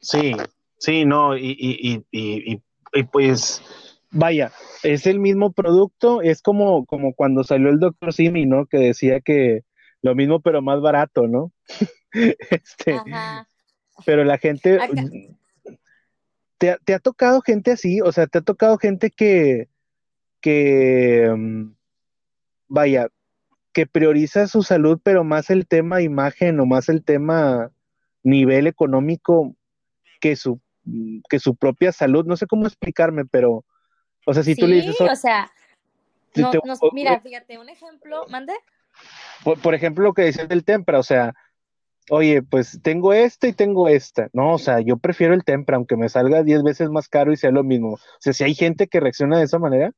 [0.00, 0.34] Sí,
[0.78, 3.62] sí, no, y, y, y, y pues
[4.14, 8.66] vaya, es el mismo producto, es como, como cuando salió el doctor Simi, ¿no?
[8.66, 9.62] Que decía que
[10.00, 11.52] lo mismo pero más barato, ¿no?
[12.50, 12.96] este,
[14.06, 14.78] Pero la gente,
[16.58, 18.00] ¿te, ¿te, ha tocado gente así?
[18.00, 19.68] O sea, ¿te ha tocado gente que,
[20.40, 21.74] que, mm,
[22.68, 23.08] vaya,
[23.72, 27.72] que prioriza su salud, pero más el tema imagen o más el tema
[28.22, 29.56] nivel económico
[30.20, 30.60] que su,
[31.28, 32.24] que su propia salud?
[32.26, 33.64] No sé cómo explicarme, pero
[34.26, 35.00] o sea, si tú le dices...
[35.00, 35.50] o sea,
[36.92, 38.54] mira, fíjate, un ejemplo, mande.
[39.62, 41.34] Por, ejemplo, lo que decías del tempra, o sea,
[42.10, 44.28] oye, pues tengo este y tengo esta.
[44.32, 47.36] No, o sea, yo prefiero el tempra, aunque me salga 10 veces más caro y
[47.36, 47.94] sea lo mismo.
[47.94, 49.92] O sea, si hay gente que reacciona de esa manera.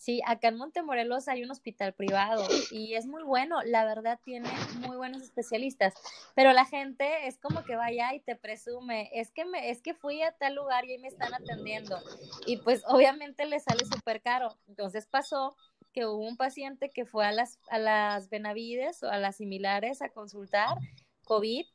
[0.00, 4.48] Sí, acá en Montemorelos hay un hospital privado y es muy bueno, la verdad tiene
[4.78, 5.92] muy buenos especialistas,
[6.34, 9.92] pero la gente es como que vaya y te presume, es que me, es que
[9.92, 11.98] fui a tal lugar y ahí me están atendiendo
[12.46, 14.56] y pues obviamente le sale súper caro.
[14.68, 15.54] Entonces pasó
[15.92, 20.00] que hubo un paciente que fue a las, a las Benavides o a las similares
[20.00, 20.78] a consultar
[21.24, 21.66] COVID,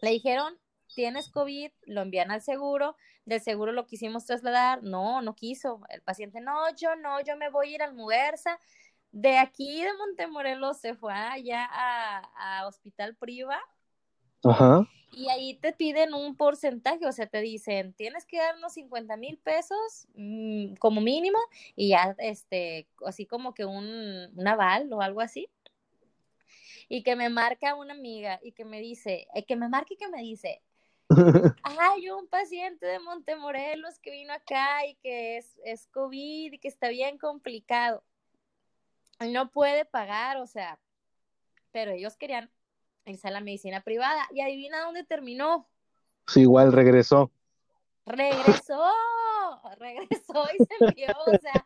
[0.00, 0.58] le dijeron,
[0.94, 6.02] tienes COVID, lo envían al seguro, del seguro lo quisimos trasladar, no, no quiso, el
[6.02, 8.58] paciente, no, yo no, yo me voy a ir al Muguerza,
[9.10, 13.60] de aquí de Montemorelos se fue allá a, Hospital Priva,
[14.44, 14.88] Ajá.
[15.14, 19.38] Y ahí te piden un porcentaje, o sea, te dicen, tienes que darnos 50 mil
[19.38, 21.38] pesos mm, como mínimo
[21.76, 25.48] y ya, este, así como que un, un, aval o algo así.
[26.88, 29.96] Y que me marca una amiga y que me dice, eh, que me marque y
[29.98, 30.62] que me dice,
[31.62, 36.68] hay un paciente de Montemorelos que vino acá y que es, es COVID y que
[36.68, 38.02] está bien complicado.
[39.20, 40.78] No puede pagar, o sea,
[41.70, 42.50] pero ellos querían
[43.04, 44.26] irse a la medicina privada.
[44.32, 45.68] Y adivina dónde terminó.
[46.26, 47.30] Sí, igual regresó.
[48.06, 48.82] Regresó,
[49.78, 51.64] regresó y se envió, o sea,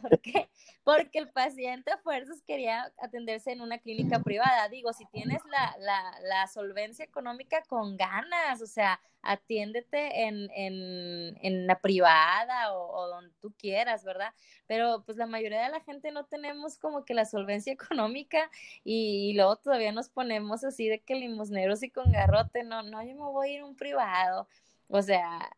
[0.00, 0.48] ¿por qué?
[0.86, 4.68] Porque el paciente a fuerzas quería atenderse en una clínica privada.
[4.68, 11.36] Digo, si tienes la, la, la solvencia económica con ganas, o sea, atiéndete en, en,
[11.42, 14.32] en la privada o, donde tú quieras, ¿verdad?
[14.68, 18.48] Pero pues la mayoría de la gente no tenemos como que la solvencia económica
[18.84, 23.16] y, luego todavía nos ponemos así de que limosneros y con garrote, no, no, yo
[23.16, 24.46] me voy a ir a un privado.
[24.86, 25.50] O sea,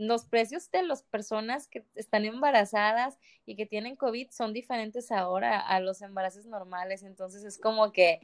[0.00, 5.60] los precios de las personas que están embarazadas y que tienen COVID son diferentes ahora
[5.60, 8.20] a los embarazos normales, entonces es como que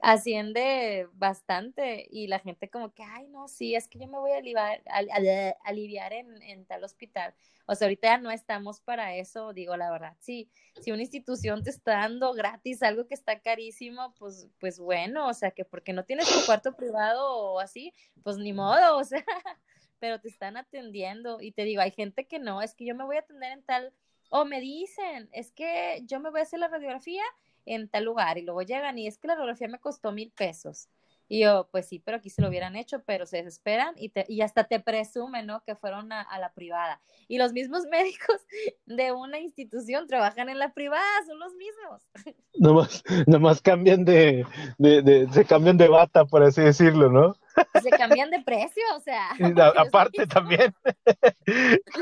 [0.00, 4.30] asciende bastante y la gente como que, ay, no, sí, es que yo me voy
[4.32, 7.34] a aliviar, en, en, tal hospital.
[7.66, 10.16] O sea, ahorita ya no estamos para eso, digo la verdad.
[10.18, 15.28] Sí, si una institución te está dando gratis algo que está carísimo, pues, pues bueno,
[15.28, 19.04] o sea, que porque no tienes tu cuarto privado o así, pues ni modo, o
[19.04, 19.24] sea,
[20.00, 23.04] pero te están atendiendo y te digo, hay gente que no, es que yo me
[23.04, 23.92] voy a atender en tal,
[24.30, 27.22] o me dicen, es que yo me voy a hacer la radiografía
[27.66, 30.88] en tal lugar y luego llegan y es que la radiografía me costó mil pesos.
[31.32, 34.24] Y yo, pues sí, pero aquí se lo hubieran hecho, pero se desesperan y, te,
[34.26, 35.62] y hasta te presumen, ¿no?
[35.62, 37.00] Que fueron a, la privada.
[37.28, 38.44] Y los mismos médicos
[38.84, 42.02] de una institución trabajan en la privada, son los mismos.
[42.58, 44.44] Nomás, nomás cambian de,
[44.76, 47.36] de, de, se cambian de bata, por así decirlo, ¿no?
[47.80, 49.30] Se cambian de precio, o sea.
[49.78, 50.74] aparte también.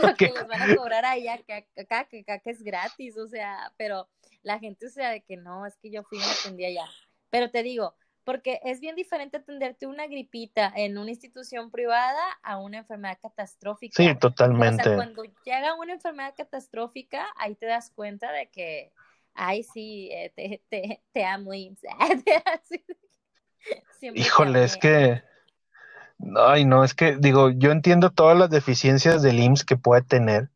[0.03, 3.29] Lo que les van a cobrar ahí acá, acá, que acá que es gratis, o
[3.29, 4.09] sea, pero
[4.43, 6.87] la gente, o sea, de que no, es que yo fui y me atendí allá.
[7.31, 7.95] Pero te digo,
[8.29, 13.95] porque es bien diferente atenderte una gripita en una institución privada a una enfermedad catastrófica.
[13.97, 14.83] Sí, totalmente.
[14.83, 18.93] O sea, cuando llega una enfermedad catastrófica, ahí te das cuenta de que,
[19.33, 21.55] ay, sí, eh, te, te, te amo,
[24.15, 25.23] Híjole, es que,
[26.37, 30.51] ay, no, es que, digo, yo entiendo todas las deficiencias del IMSS que puede tener,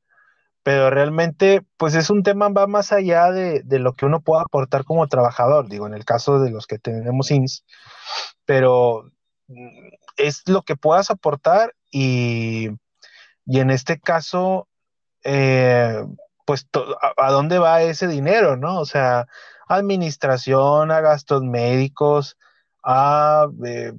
[0.62, 4.84] pero realmente, pues es un tema, va más allá de, lo que uno pueda aportar
[4.84, 7.64] como trabajador, digo, en el caso de los que tenemos IMSS,
[8.44, 9.10] pero
[9.48, 12.68] mm, es lo que puedas aportar y,
[13.44, 14.68] y en este caso,
[15.24, 16.04] eh,
[16.44, 16.68] pues,
[17.16, 18.78] a, dónde va ese dinero, no?
[18.80, 19.26] O sea,
[19.68, 22.36] administración, a gastos médicos,
[22.84, 23.46] a...
[23.64, 23.92] Eh,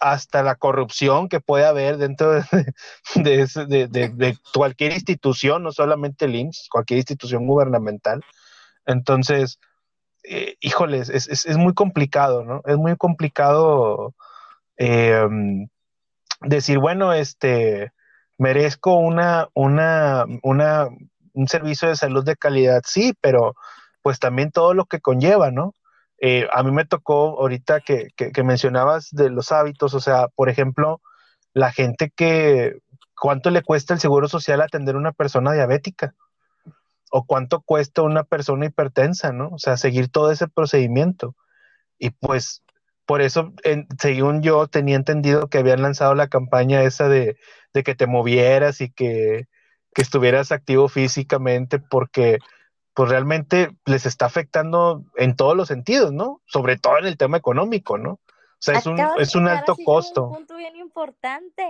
[0.00, 2.42] hasta la corrupción que puede haber dentro de,
[4.54, 8.22] cualquier institución, no solamente el IMSS, cualquier institución gubernamental.
[8.86, 9.58] Entonces,
[10.24, 12.62] eh, híjoles, es, muy complicado, ¿no?
[12.64, 14.14] Es muy complicado
[14.76, 15.68] em,
[16.42, 17.92] decir, bueno, este,
[18.38, 20.88] merezco una, una, una,
[21.32, 23.54] un servicio de salud de calidad, sí, pero
[24.02, 25.74] pues también todo lo que conlleva, ¿no?
[26.18, 28.10] Eh, a mí me tocó ahorita que,
[28.42, 31.00] mencionabas de los hábitos, o sea, por ejemplo,
[31.52, 32.78] la gente que,
[33.20, 36.14] ¿cuánto le cuesta el seguro social atender a una persona diabética?
[37.10, 39.50] ¿O cuánto cuesta una persona hipertensa, ¿no?
[39.50, 41.36] O sea, seguir todo ese procedimiento.
[41.98, 42.62] Y pues,
[43.06, 43.52] por eso,
[43.98, 47.36] según yo, tenía entendido que habían lanzado la campaña esa de,
[47.72, 49.46] de que te movieras y que,
[49.94, 52.38] que estuvieras activo físicamente, porque
[52.96, 56.40] pues realmente les está afectando en todos los sentidos, ¿no?
[56.46, 58.12] Sobre todo en el tema económico, ¿no?
[58.12, 58.20] O
[58.58, 60.28] sea, es un, es un alto costo.
[60.28, 61.68] Un punto bien importante.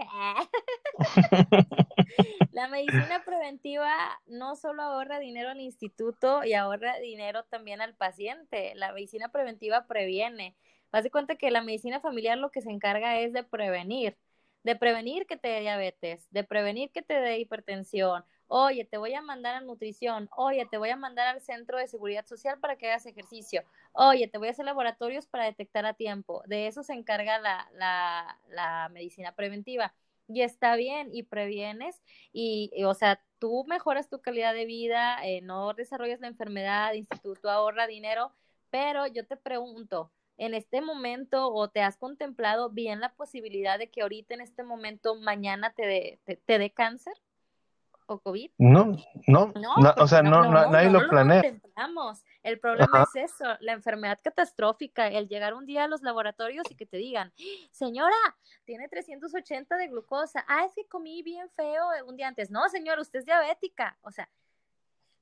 [2.52, 3.92] la medicina preventiva
[4.28, 8.74] no solo ahorra dinero al instituto y ahorra dinero también al paciente.
[8.76, 10.54] La medicina preventiva previene.
[10.92, 14.16] Haz de cuenta que la medicina familiar lo que se encarga es de prevenir,
[14.62, 19.14] de prevenir que te dé diabetes, de prevenir que te dé hipertensión, oye, te voy
[19.14, 22.76] a mandar a nutrición, oye, te voy a mandar al centro de seguridad social para
[22.76, 26.42] que hagas ejercicio, oye, te voy a hacer laboratorios para detectar a tiempo.
[26.46, 29.94] De eso se encarga la, la, medicina preventiva.
[30.28, 35.40] Y está bien, y previenes, y, o sea, tú mejoras tu calidad de vida, eh,
[35.40, 38.32] no desarrollas la enfermedad, instituto ahorra dinero,
[38.70, 43.88] pero yo te pregunto, en este momento o te has contemplado bien la posibilidad de
[43.88, 47.14] que ahorita en este momento mañana te te dé cáncer?
[48.06, 48.50] O COVID?
[48.58, 49.52] No, no,
[49.96, 51.42] o sea, no, nadie lo planea.
[52.42, 56.76] El problema es eso, la enfermedad catastrófica, el llegar un día a los laboratorios y
[56.76, 57.32] que te digan,
[57.70, 58.14] señora,
[58.64, 62.50] tiene 380 de glucosa, ah, es que comí bien feo un día antes.
[62.50, 63.98] No, señor, usted es diabética.
[64.02, 64.28] O sea,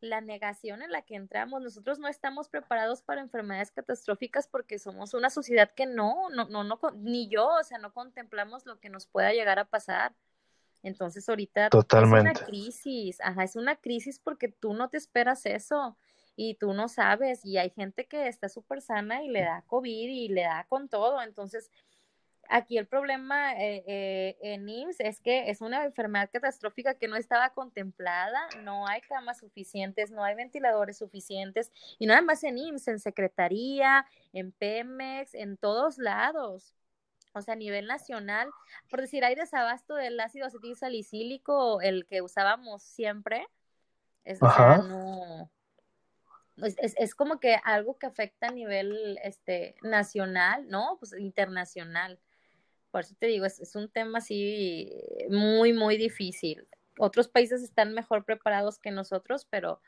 [0.05, 5.15] la negación en la que entramos, nosotros no estamos preparados para enfermedades catastróficas porque somos
[5.15, 8.91] una sociedad que no, no, no, no, ni yo, o sea, no contemplamos lo que
[8.91, 10.15] nos pueda llegar a pasar.
[10.85, 12.31] Entonces ahorita Totalmente.
[12.31, 15.97] es una crisis, ajá, es una crisis porque tú no te esperas eso
[16.37, 20.09] y tú no sabes y hay gente que está súper sana y le da COVID
[20.09, 21.23] y le da con todo.
[21.23, 21.71] Entonces,
[22.51, 27.17] aquí el problema eh, eh, en IMSS es que es una enfermedad catastrófica que no
[27.17, 32.89] estaba contemplada, no hay camas suficientes, no hay ventiladores suficientes y nada más en IMSS,
[32.89, 36.75] en Secretaría, en Pemex, en todos lados
[37.35, 38.49] o sea, a nivel nacional,
[38.89, 43.47] por decir, hay desabasto del ácido acetil salicílico, el que usábamos siempre,
[44.25, 44.39] es,
[47.15, 50.97] como que algo que afecta a nivel este, nacional, ¿no?
[50.99, 52.19] Pues internacional.
[52.91, 54.91] Por eso te digo, es, es un tema así
[55.29, 56.67] muy, muy difícil.
[56.99, 59.81] Otros países están mejor preparados que nosotros, pero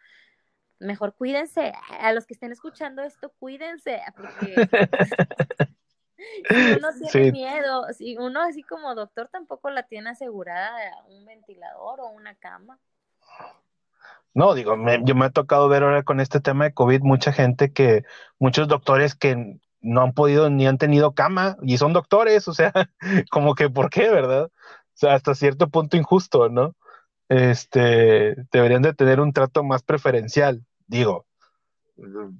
[0.78, 1.72] mejor cuídense.
[2.00, 4.54] A los que estén escuchando esto, cuídense, porque
[6.79, 10.70] uno tiene miedo, si uno así como doctor tampoco la tiene asegurada
[11.09, 12.79] un ventilador o una cama.
[14.35, 17.72] No, digo, yo me ha tocado ver ahora con este tema de COVID mucha gente
[17.72, 18.05] que,
[18.38, 22.72] muchos doctores que no han podido ni han tenido cama y son doctores, o sea,
[23.31, 24.44] como que, ¿por qué, verdad?
[24.46, 24.50] O
[24.92, 26.74] sea, hasta cierto punto injusto, ¿no?
[27.29, 31.26] Este, deberían de tener un trato más preferencial, digo,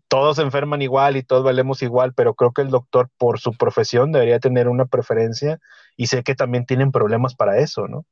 [0.09, 3.53] todos se enferman igual y todos valemos igual, pero creo que el doctor por su
[3.53, 5.61] profesión debería tener una preferencia
[5.97, 8.05] y sé que también tienen problemas para eso, ¿no?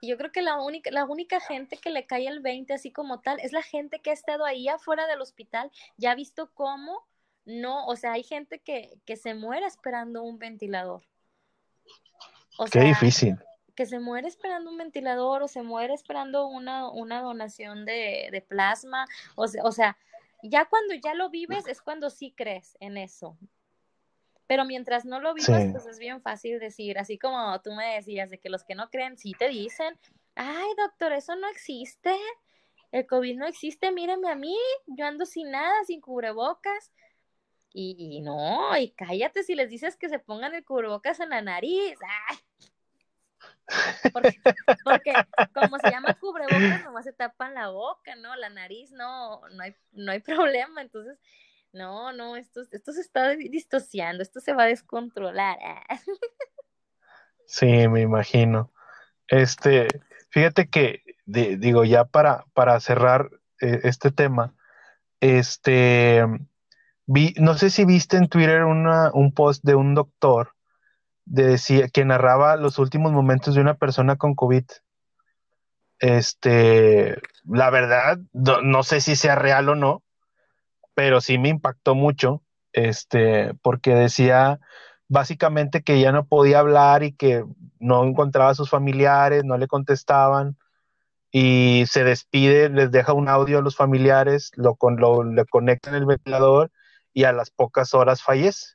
[0.00, 3.20] Yo creo que la única, la única gente que le cae el 20 así como
[3.20, 7.06] tal es la gente que ha estado ahí afuera del hospital, ya ha visto cómo
[7.44, 11.02] no, o sea, hay gente que, que se muere esperando un ventilador.
[12.70, 13.36] Qué difícil.
[13.74, 18.40] Que se muere esperando un ventilador o se muere esperando una, una donación de, de
[18.42, 19.96] plasma, o o sea,
[20.42, 23.38] ya cuando ya lo vives es cuando sí crees en eso.
[24.46, 28.28] Pero mientras no lo vivas, pues es bien fácil decir, así como tú me decías,
[28.28, 29.98] de que los que no creen, sí te dicen,
[30.34, 32.14] ay, doctor, eso no existe,
[32.90, 36.92] el COVID no existe, míreme a mí, yo ando sin nada, sin cubrebocas.
[37.72, 41.40] Y, y no, y cállate si les dices que se pongan el cubrebocas en la
[41.40, 41.98] nariz.
[44.12, 44.40] Porque,
[44.84, 45.12] porque,
[45.54, 48.36] como se llama cubrebocas, nomás se tapan la boca, ¿no?
[48.36, 50.82] La nariz no, no hay, no hay problema.
[50.82, 51.18] Entonces,
[51.72, 55.58] no, no, esto, esto se está distorsionando, esto se va a descontrolar.
[57.46, 58.72] Sí, me imagino.
[59.28, 59.88] Este,
[60.30, 64.54] fíjate que, digo, ya para, para cerrar eh, este tema,
[65.20, 66.26] este,
[67.06, 70.54] vi, no sé si viste en Twitter una, un post de un doctor
[71.24, 74.64] decía, que narraba los últimos momentos de una persona con COVID.
[75.98, 80.02] Este, la verdad, no sé si sea real o no,
[80.94, 82.42] pero sí me impactó mucho,
[82.72, 84.60] este, porque decía
[85.08, 87.44] básicamente que ya no podía hablar y que
[87.78, 90.56] no encontraba a sus familiares, no le contestaban
[91.30, 95.90] y se despide, les deja un audio a los familiares, lo, con, lo le conecta
[95.90, 96.70] en el ventilador
[97.12, 98.74] y a las pocas horas fallece.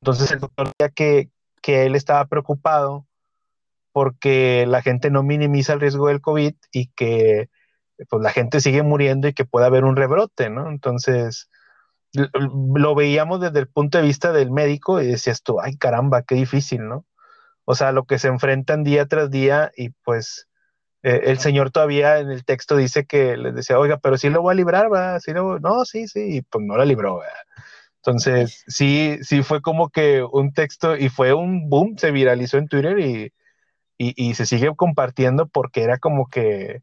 [0.00, 1.30] Entonces el doctor decía que,
[1.66, 3.08] que él estaba preocupado
[3.90, 7.50] porque la gente no minimiza el riesgo del COVID y que
[8.08, 10.70] pues la gente sigue muriendo y que puede haber un rebrote, ¿no?
[10.70, 11.50] Entonces,
[12.12, 16.36] lo veíamos desde el punto de vista del médico y decías tú, ay caramba, qué
[16.36, 17.04] difícil, ¿no?
[17.64, 20.46] O sea, lo que se enfrentan día tras día y pues
[21.02, 24.40] eh, el Señor todavía en el texto dice que les decía, oiga, pero sí lo
[24.40, 25.18] voy a librar, ¿va?
[25.18, 25.58] ¿Sí lo...
[25.58, 27.34] No, sí, sí, y pues no la libró, ¿verdad?
[28.06, 32.68] Entonces, sí, sí fue como que un texto y fue un boom, se viralizó en
[32.68, 33.32] Twitter y,
[33.98, 36.82] y se sigue compartiendo porque era como que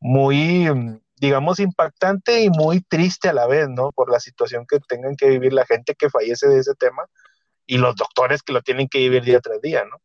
[0.00, 3.92] muy, mm, digamos, impactante y muy triste a la vez, ¿no?
[3.92, 7.06] Por la situación que tengan que vivir la gente que fallece de ese tema
[7.66, 9.98] y los doctores que lo tienen que vivir día tras día, ¿no?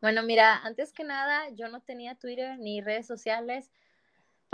[0.00, 3.70] Bueno, mira, antes que nada, yo no tenía Twitter ni redes sociales,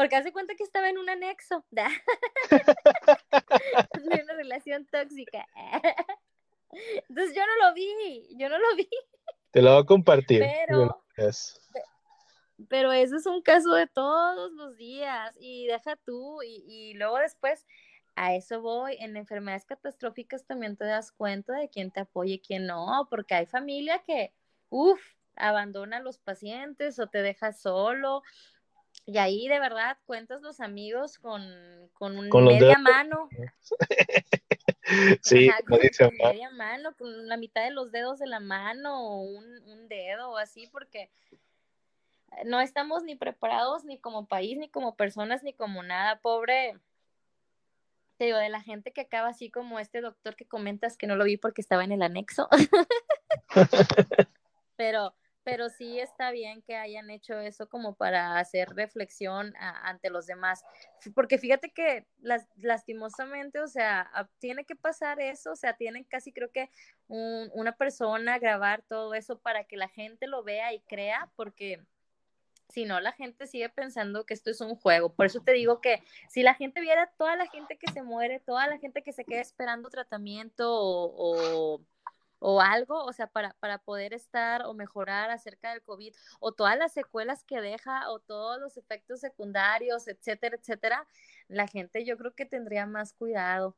[0.00, 1.84] porque hace cuenta que estaba en un anexo de
[4.22, 5.46] una relación tóxica.
[7.06, 8.88] Entonces yo no lo vi, yo no lo vi.
[9.50, 10.42] Te lo voy a compartir.
[10.66, 11.04] Pero,
[12.70, 17.66] pero eso es un caso de todos los días y deja tú y, luego después
[18.16, 22.40] a eso voy, en enfermedades catastróficas también te das cuenta de quién te apoya y
[22.40, 24.32] quién no, porque hay familia que,
[24.70, 24.98] uff,
[25.36, 28.22] abandona a los pacientes o te deja solo.
[29.06, 31.42] Y ahí de verdad cuentas los amigos con,
[31.94, 33.28] con, un media mano.
[35.22, 35.80] sí, con,
[36.18, 40.30] media mano, con la mitad de los dedos de la mano o un, un dedo
[40.30, 41.10] o así, porque
[42.44, 46.20] no estamos ni preparados ni como país, ni como personas, ni como nada.
[46.20, 46.78] Pobre,
[48.16, 51.16] te digo, de la gente que acaba así como este doctor que comentas que no
[51.16, 52.48] lo vi porque estaba en el anexo.
[54.76, 55.14] pero,
[55.44, 60.64] pero sí está bien que hayan hecho eso como para hacer reflexión ante los demás.
[61.14, 62.06] Porque fíjate que
[62.56, 66.70] lastimosamente, o sea, tiene que pasar eso, o sea, tienen casi creo que
[67.08, 71.80] una persona grabar todo eso para que la gente lo vea y crea, porque
[72.70, 75.12] si no, la gente sigue pensando que esto es un juego.
[75.12, 78.40] Por eso te digo que si la gente viera toda la gente que se muere,
[78.40, 81.80] toda la gente que se queda esperando tratamiento o,
[82.60, 86.92] algo, o sea, para, para, poder estar o mejorar acerca del COVID, o todas las
[86.92, 91.06] secuelas que deja, o todos los efectos secundarios, etcétera, etcétera,
[91.48, 93.76] la gente yo creo que tendría más cuidado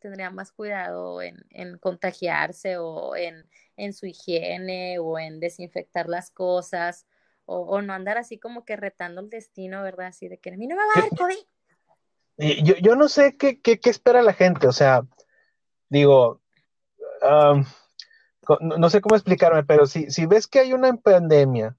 [0.00, 6.32] tendría más cuidado en, en contagiarse o en, en, su higiene o en desinfectar las
[6.32, 7.06] cosas
[7.44, 10.08] o, no andar así como que retando el destino, ¿verdad?
[10.08, 12.64] Así de que a mí no me va a dar COVID.
[12.64, 15.02] Yo, yo no sé qué, qué, qué, espera la gente, o sea,
[15.88, 16.40] digo,
[18.60, 21.76] no, sé cómo explicarme, pero si, si ves que hay una pandemia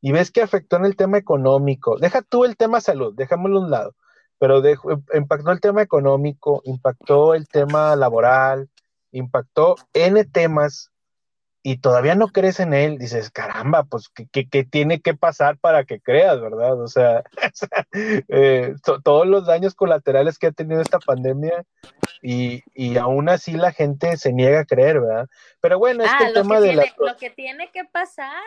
[0.00, 3.60] y ves que afectó en el tema económico, deja tú el tema salud, déjamelo a
[3.62, 3.94] un lado,
[4.38, 4.62] pero
[5.14, 8.68] impactó el tema económico, impactó el tema laboral,
[9.10, 10.90] impactó N temas
[11.68, 16.00] y todavía no crees en él, dices, caramba, pues, ¿qué, tiene que pasar para que
[16.00, 16.80] creas, verdad?
[16.80, 17.24] O sea,
[18.28, 21.64] eh, todos los daños colaterales que ha tenido esta pandemia
[22.22, 25.26] y, y, aún así la gente se niega a creer, ¿verdad?
[25.60, 26.84] Pero bueno, este tema de la...
[26.98, 28.44] Lo que tiene que pasar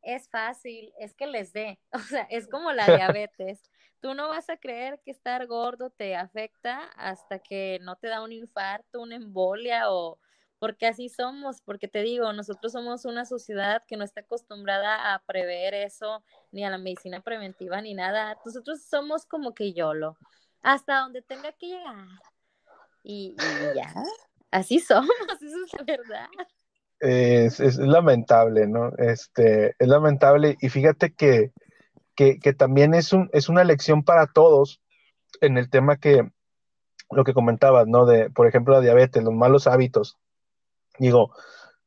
[0.00, 3.60] es fácil, es que les dé, o sea, es como la diabetes.
[4.00, 8.22] Tú no vas a creer que estar gordo te afecta hasta que no te da
[8.22, 10.18] un infarto, una embolia o
[10.62, 15.18] porque así somos, porque te digo, nosotros somos una sociedad que no está acostumbrada a
[15.18, 18.38] prever eso, ni a la medicina preventiva, ni nada.
[18.46, 20.16] Nosotros somos como que YOLO,
[20.62, 22.06] hasta donde tenga que llegar.
[23.02, 23.34] Y,
[23.74, 23.92] ya.
[24.52, 25.10] así somos,
[25.42, 26.28] eso es verdad.
[27.00, 28.92] Es, es, lamentable, ¿no?
[28.98, 31.50] Este, es lamentable y fíjate que,
[32.14, 34.80] que, que, también es, un, es una lección para todos
[35.40, 36.30] en el tema que,
[37.10, 38.06] lo que comentabas, ¿no?
[38.06, 40.20] De, por ejemplo, la diabetes, los malos hábitos.
[40.98, 41.34] Digo,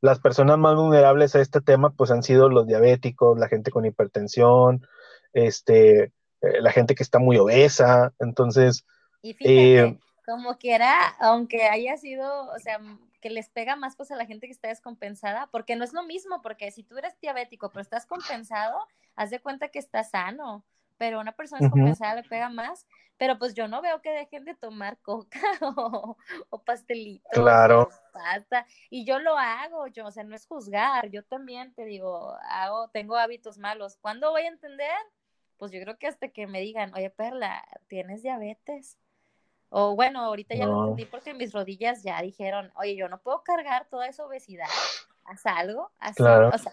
[0.01, 3.85] las personas más vulnerables a este tema, pues han sido los diabéticos, la gente con
[3.85, 4.85] hipertensión,
[5.33, 6.03] este,
[6.41, 8.85] eh, la gente que está muy obesa, entonces...
[9.21, 12.79] Y fíjate, eh, como quiera, aunque haya sido, o sea,
[13.21, 16.03] que les pega más pues a la gente que está descompensada, porque no es lo
[16.03, 18.77] mismo, porque si tú eres diabético pero estás compensado,
[19.15, 20.63] haz de cuenta que estás sano,
[20.97, 22.85] pero una persona descompensada le pega más,
[23.17, 26.17] pero pues yo no veo que dejen de tomar coca o,
[26.49, 27.83] o pastelitos claro.
[27.83, 31.85] o pasta, y yo lo hago, yo, o sea, no es juzgar, yo también te
[31.85, 34.97] digo, hago, tengo hábitos malos, ¿cuándo voy a entender?
[35.57, 38.97] Pues yo creo que hasta que me digan, oye Perla, tienes diabetes,
[39.69, 43.43] o bueno, ahorita ya lo entendí porque mis rodillas ya dijeron, oye, yo no puedo
[43.43, 44.69] cargar toda esa obesidad,
[45.25, 46.51] haz algo, haz claro.
[46.53, 46.71] o sea,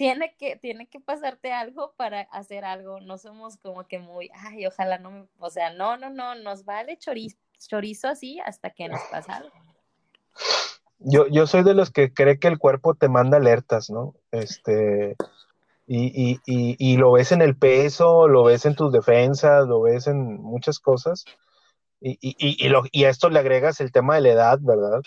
[0.00, 4.64] tiene que, tiene que pasarte algo para hacer algo, no somos como que muy, ay,
[4.64, 8.88] ojalá no me, o sea, no, no, no, nos vale chorizo, chorizo así hasta que
[8.88, 9.52] nos pasa algo.
[11.00, 14.14] Yo, yo soy de los que cree que el cuerpo te manda alertas, ¿no?
[14.30, 15.16] Este,
[15.86, 20.06] y, y, y, lo ves en el peso, lo ves en tus defensas, lo ves
[20.06, 21.26] en muchas cosas
[22.00, 22.56] y, y,
[22.90, 25.02] y, a esto le agregas el tema de la edad, ¿verdad?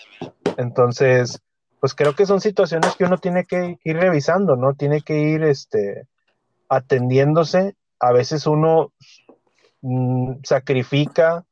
[0.56, 1.42] Entonces,
[1.84, 4.72] pues creo que son situaciones que uno tiene que ir revisando, ¿no?
[4.72, 6.08] Tiene que ir este,
[6.70, 7.76] atendiéndose.
[8.00, 8.94] A veces uno
[9.82, 11.44] mmm, sacrifica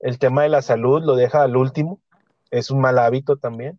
[0.00, 2.00] el tema de la salud, lo deja al último,
[2.50, 3.78] es un mal hábito también,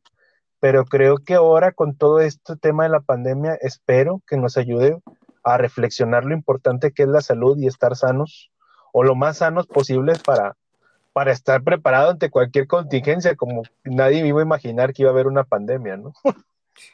[0.62, 4.98] pero creo que ahora con todo este tema de la pandemia, espero que nos ayude
[5.44, 8.50] a reflexionar lo importante que es la salud y estar sanos
[8.94, 10.56] o lo más sanos posibles para,
[11.14, 15.14] para estar preparado ante cualquier contingencia, como nadie me iba a imaginar que iba a
[15.14, 16.14] haber una pandemia, ¿no?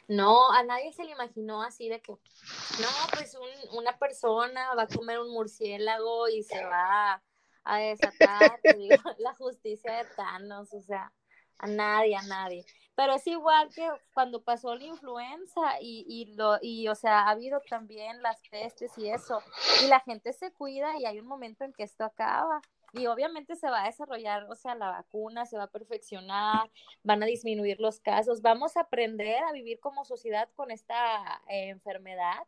[0.08, 4.82] No, a nadie se le imaginó así de que, no, pues un, una persona va
[4.82, 7.22] a comer un murciélago y se va
[7.64, 8.60] a desatar
[9.18, 11.12] la justicia de Thanos, o sea,
[11.58, 12.64] a nadie, a nadie.
[12.96, 17.30] Pero es igual que cuando pasó la influenza y, y, lo, y, o sea, ha
[17.30, 19.40] habido también las pestes y eso,
[19.84, 22.60] y la gente se cuida y hay un momento en que esto acaba
[22.92, 26.70] y obviamente se va a desarrollar, o sea, la vacuna se va a perfeccionar,
[27.02, 31.68] van a disminuir los casos, vamos a aprender a vivir como sociedad con esta eh,
[31.68, 32.46] enfermedad,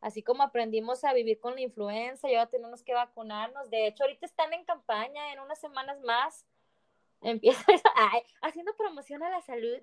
[0.00, 3.70] así como aprendimos a vivir con la influenza y ahora tenemos que vacunarnos.
[3.70, 6.44] De hecho, ahorita están en campaña, en unas semanas más
[7.24, 7.64] empieza
[7.96, 9.78] ay, haciendo promoción a la salud.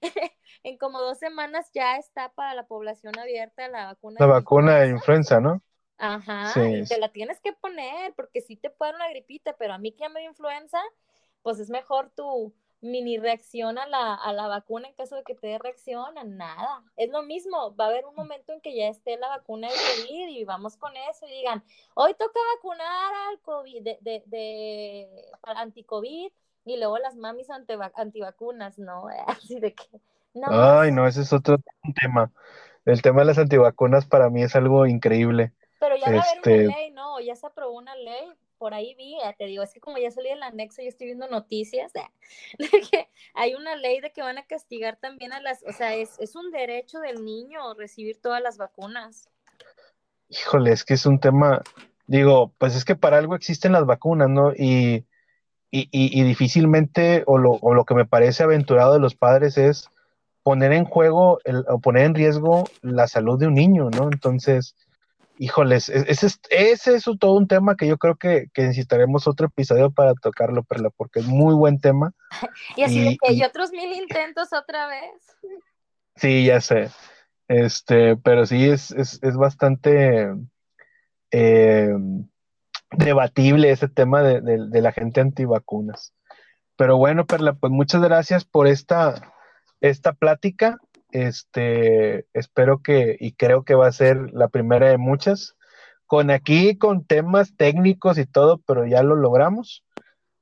[0.62, 4.16] en como dos semanas ya está para la población abierta la vacuna.
[4.18, 5.62] La vacuna de influenza, ¿no?
[5.98, 6.60] Ajá, sí.
[6.60, 9.78] y te la tienes que poner porque sí te puede dar una gripita, pero a
[9.78, 10.78] mí que ya me dio influenza,
[11.42, 15.34] pues es mejor tu mini reacción a la, a la vacuna en caso de que
[15.34, 16.82] te dé reacción a nada.
[16.96, 19.76] Es lo mismo, va a haber un momento en que ya esté la vacuna del
[19.76, 25.08] COVID y vamos con eso y digan, hoy toca vacunar al COVID, de, de, de
[25.42, 26.30] anti-COVID
[26.64, 29.06] y luego las mamis anti antivacunas, ¿no?
[29.26, 30.00] Así de que...
[30.34, 31.56] No, Ay, no, ese es otro
[32.00, 32.30] tema.
[32.84, 35.52] El tema de las antivacunas para mí es algo increíble.
[35.78, 37.20] Pero ya va a haber una este ley, ¿no?
[37.20, 40.28] Ya se aprobó una ley, por ahí vi, te digo, es que como ya salí
[40.28, 41.92] el anexo y estoy viendo noticias
[42.58, 45.94] de que hay una ley de que van a castigar también a las, o sea,
[45.94, 49.28] es, es un derecho del niño recibir todas las vacunas.
[50.28, 51.62] Híjole, es que es un tema,
[52.06, 54.52] digo, pues es que para algo existen las vacunas, ¿no?
[54.52, 55.06] Y,
[55.70, 59.56] y, y, y difícilmente, o lo, o lo que me parece aventurado de los padres
[59.56, 59.88] es
[60.42, 64.04] poner en juego el, o poner en riesgo la salud de un niño, ¿no?
[64.04, 64.74] Entonces,
[65.38, 69.46] híjoles, ese es, ese es todo un tema que yo creo que, que, necesitaremos otro
[69.46, 72.12] episodio para tocarlo, Perla, porque es muy buen tema.
[72.76, 75.36] y así y, de que, y otros mil intentos otra vez.
[76.16, 76.90] Sí, ya sé.
[77.46, 80.28] Este, pero sí es, es, es bastante
[81.30, 81.94] eh,
[82.90, 86.12] debatible ese tema de, de, de, la gente antivacunas.
[86.76, 89.32] Pero bueno, Perla, pues muchas gracias por esta,
[89.80, 90.78] esta plática.
[91.10, 95.56] Este, espero que, y creo que va a ser la primera de muchas,
[96.06, 99.84] con aquí, con temas técnicos y todo, pero ya lo logramos.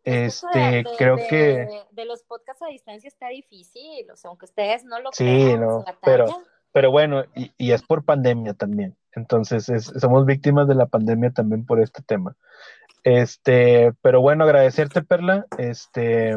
[0.05, 1.69] Este, de, creo de, que...
[1.91, 5.61] De, los podcasts a distancia está difícil, o sea, aunque ustedes no lo sí, crean.
[5.61, 6.27] No, pero,
[6.71, 8.97] pero bueno, y, y, es por pandemia también.
[9.12, 12.37] Entonces, es, somos víctimas de la pandemia también por este tema.
[13.03, 15.47] Este, pero bueno, agradecerte, Perla.
[15.59, 16.37] Este,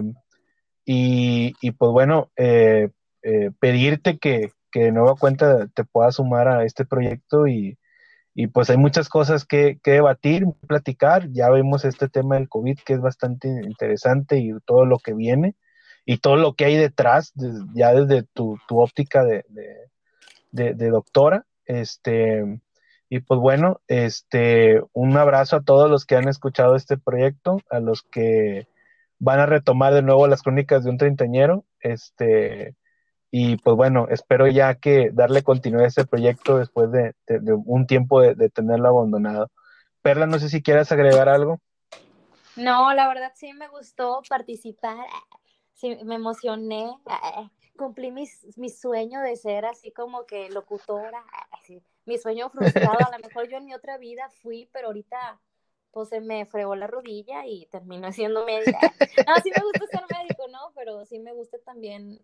[0.85, 2.89] y, y pues bueno, eh,
[3.23, 7.77] eh, pedirte que, que, de nueva cuenta te puedas sumar a este proyecto y,
[8.33, 11.29] y pues hay muchas cosas que, que, debatir, platicar.
[11.31, 15.55] Ya vemos este tema del COVID que es bastante interesante y todo lo que viene.
[16.05, 17.33] y todo lo que hay detrás,
[17.73, 19.43] ya desde tu, óptica de,
[20.51, 21.45] de, doctora.
[21.65, 22.43] Este,
[23.09, 27.79] y pues bueno, este, un abrazo a todos los que han escuchado este proyecto, a
[27.79, 28.67] los que
[29.19, 31.65] van a retomar de nuevo las crónicas de un treintañero.
[31.79, 32.75] Este,
[33.31, 37.13] y pues bueno, espero ya que darle continuidad a este proyecto después de,
[37.65, 39.51] un tiempo de, tenerlo abandonado.
[40.01, 41.59] Perla, no sé si quieras agregar algo.
[42.55, 45.05] No, la verdad sí me gustó participar,
[45.75, 46.89] sí, me emocioné,
[47.77, 51.23] cumplí mis, mi sueño de ser así como que locutora,
[52.05, 55.39] mi sueño frustrado, a lo mejor yo en mi otra vida fui, pero ahorita
[55.91, 58.79] pues se me fregó la rodilla y terminó siendo médica.
[59.27, 60.71] No, sí me gusta ser médico, ¿no?
[60.75, 62.19] Pero sí me gusta también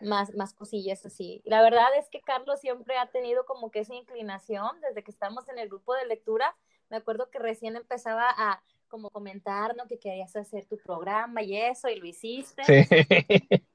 [0.00, 1.42] más, más cosillas así.
[1.44, 5.48] La verdad es que Carlos siempre ha tenido como que esa inclinación desde que estamos
[5.48, 6.56] en el grupo de lectura.
[6.90, 9.74] Me acuerdo que recién empezaba a como comentar.
[9.88, 12.64] Que querías hacer tu programa y eso, y lo hiciste.
[12.64, 12.84] Sí.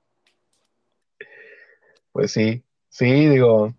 [2.11, 3.73] Pues sí, sí, digo,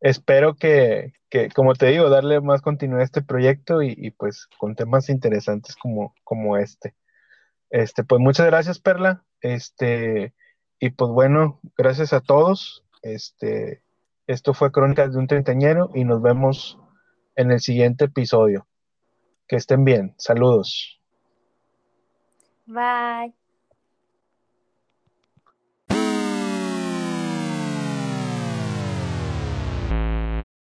[0.00, 4.48] espero que, que, como te digo, darle más continuidad a este proyecto y, y, pues
[4.58, 6.96] con temas interesantes como, como este.
[7.70, 9.24] Este, pues muchas gracias, Perla.
[9.40, 10.34] Este,
[10.84, 12.84] y pues bueno, gracias a todos.
[13.00, 13.82] Este,
[14.26, 16.78] esto fue Crónicas de un Treintañero y nos vemos
[17.36, 18.66] en el siguiente episodio.
[19.48, 20.14] Que estén bien.
[20.18, 21.00] Saludos.
[22.66, 23.43] Bye.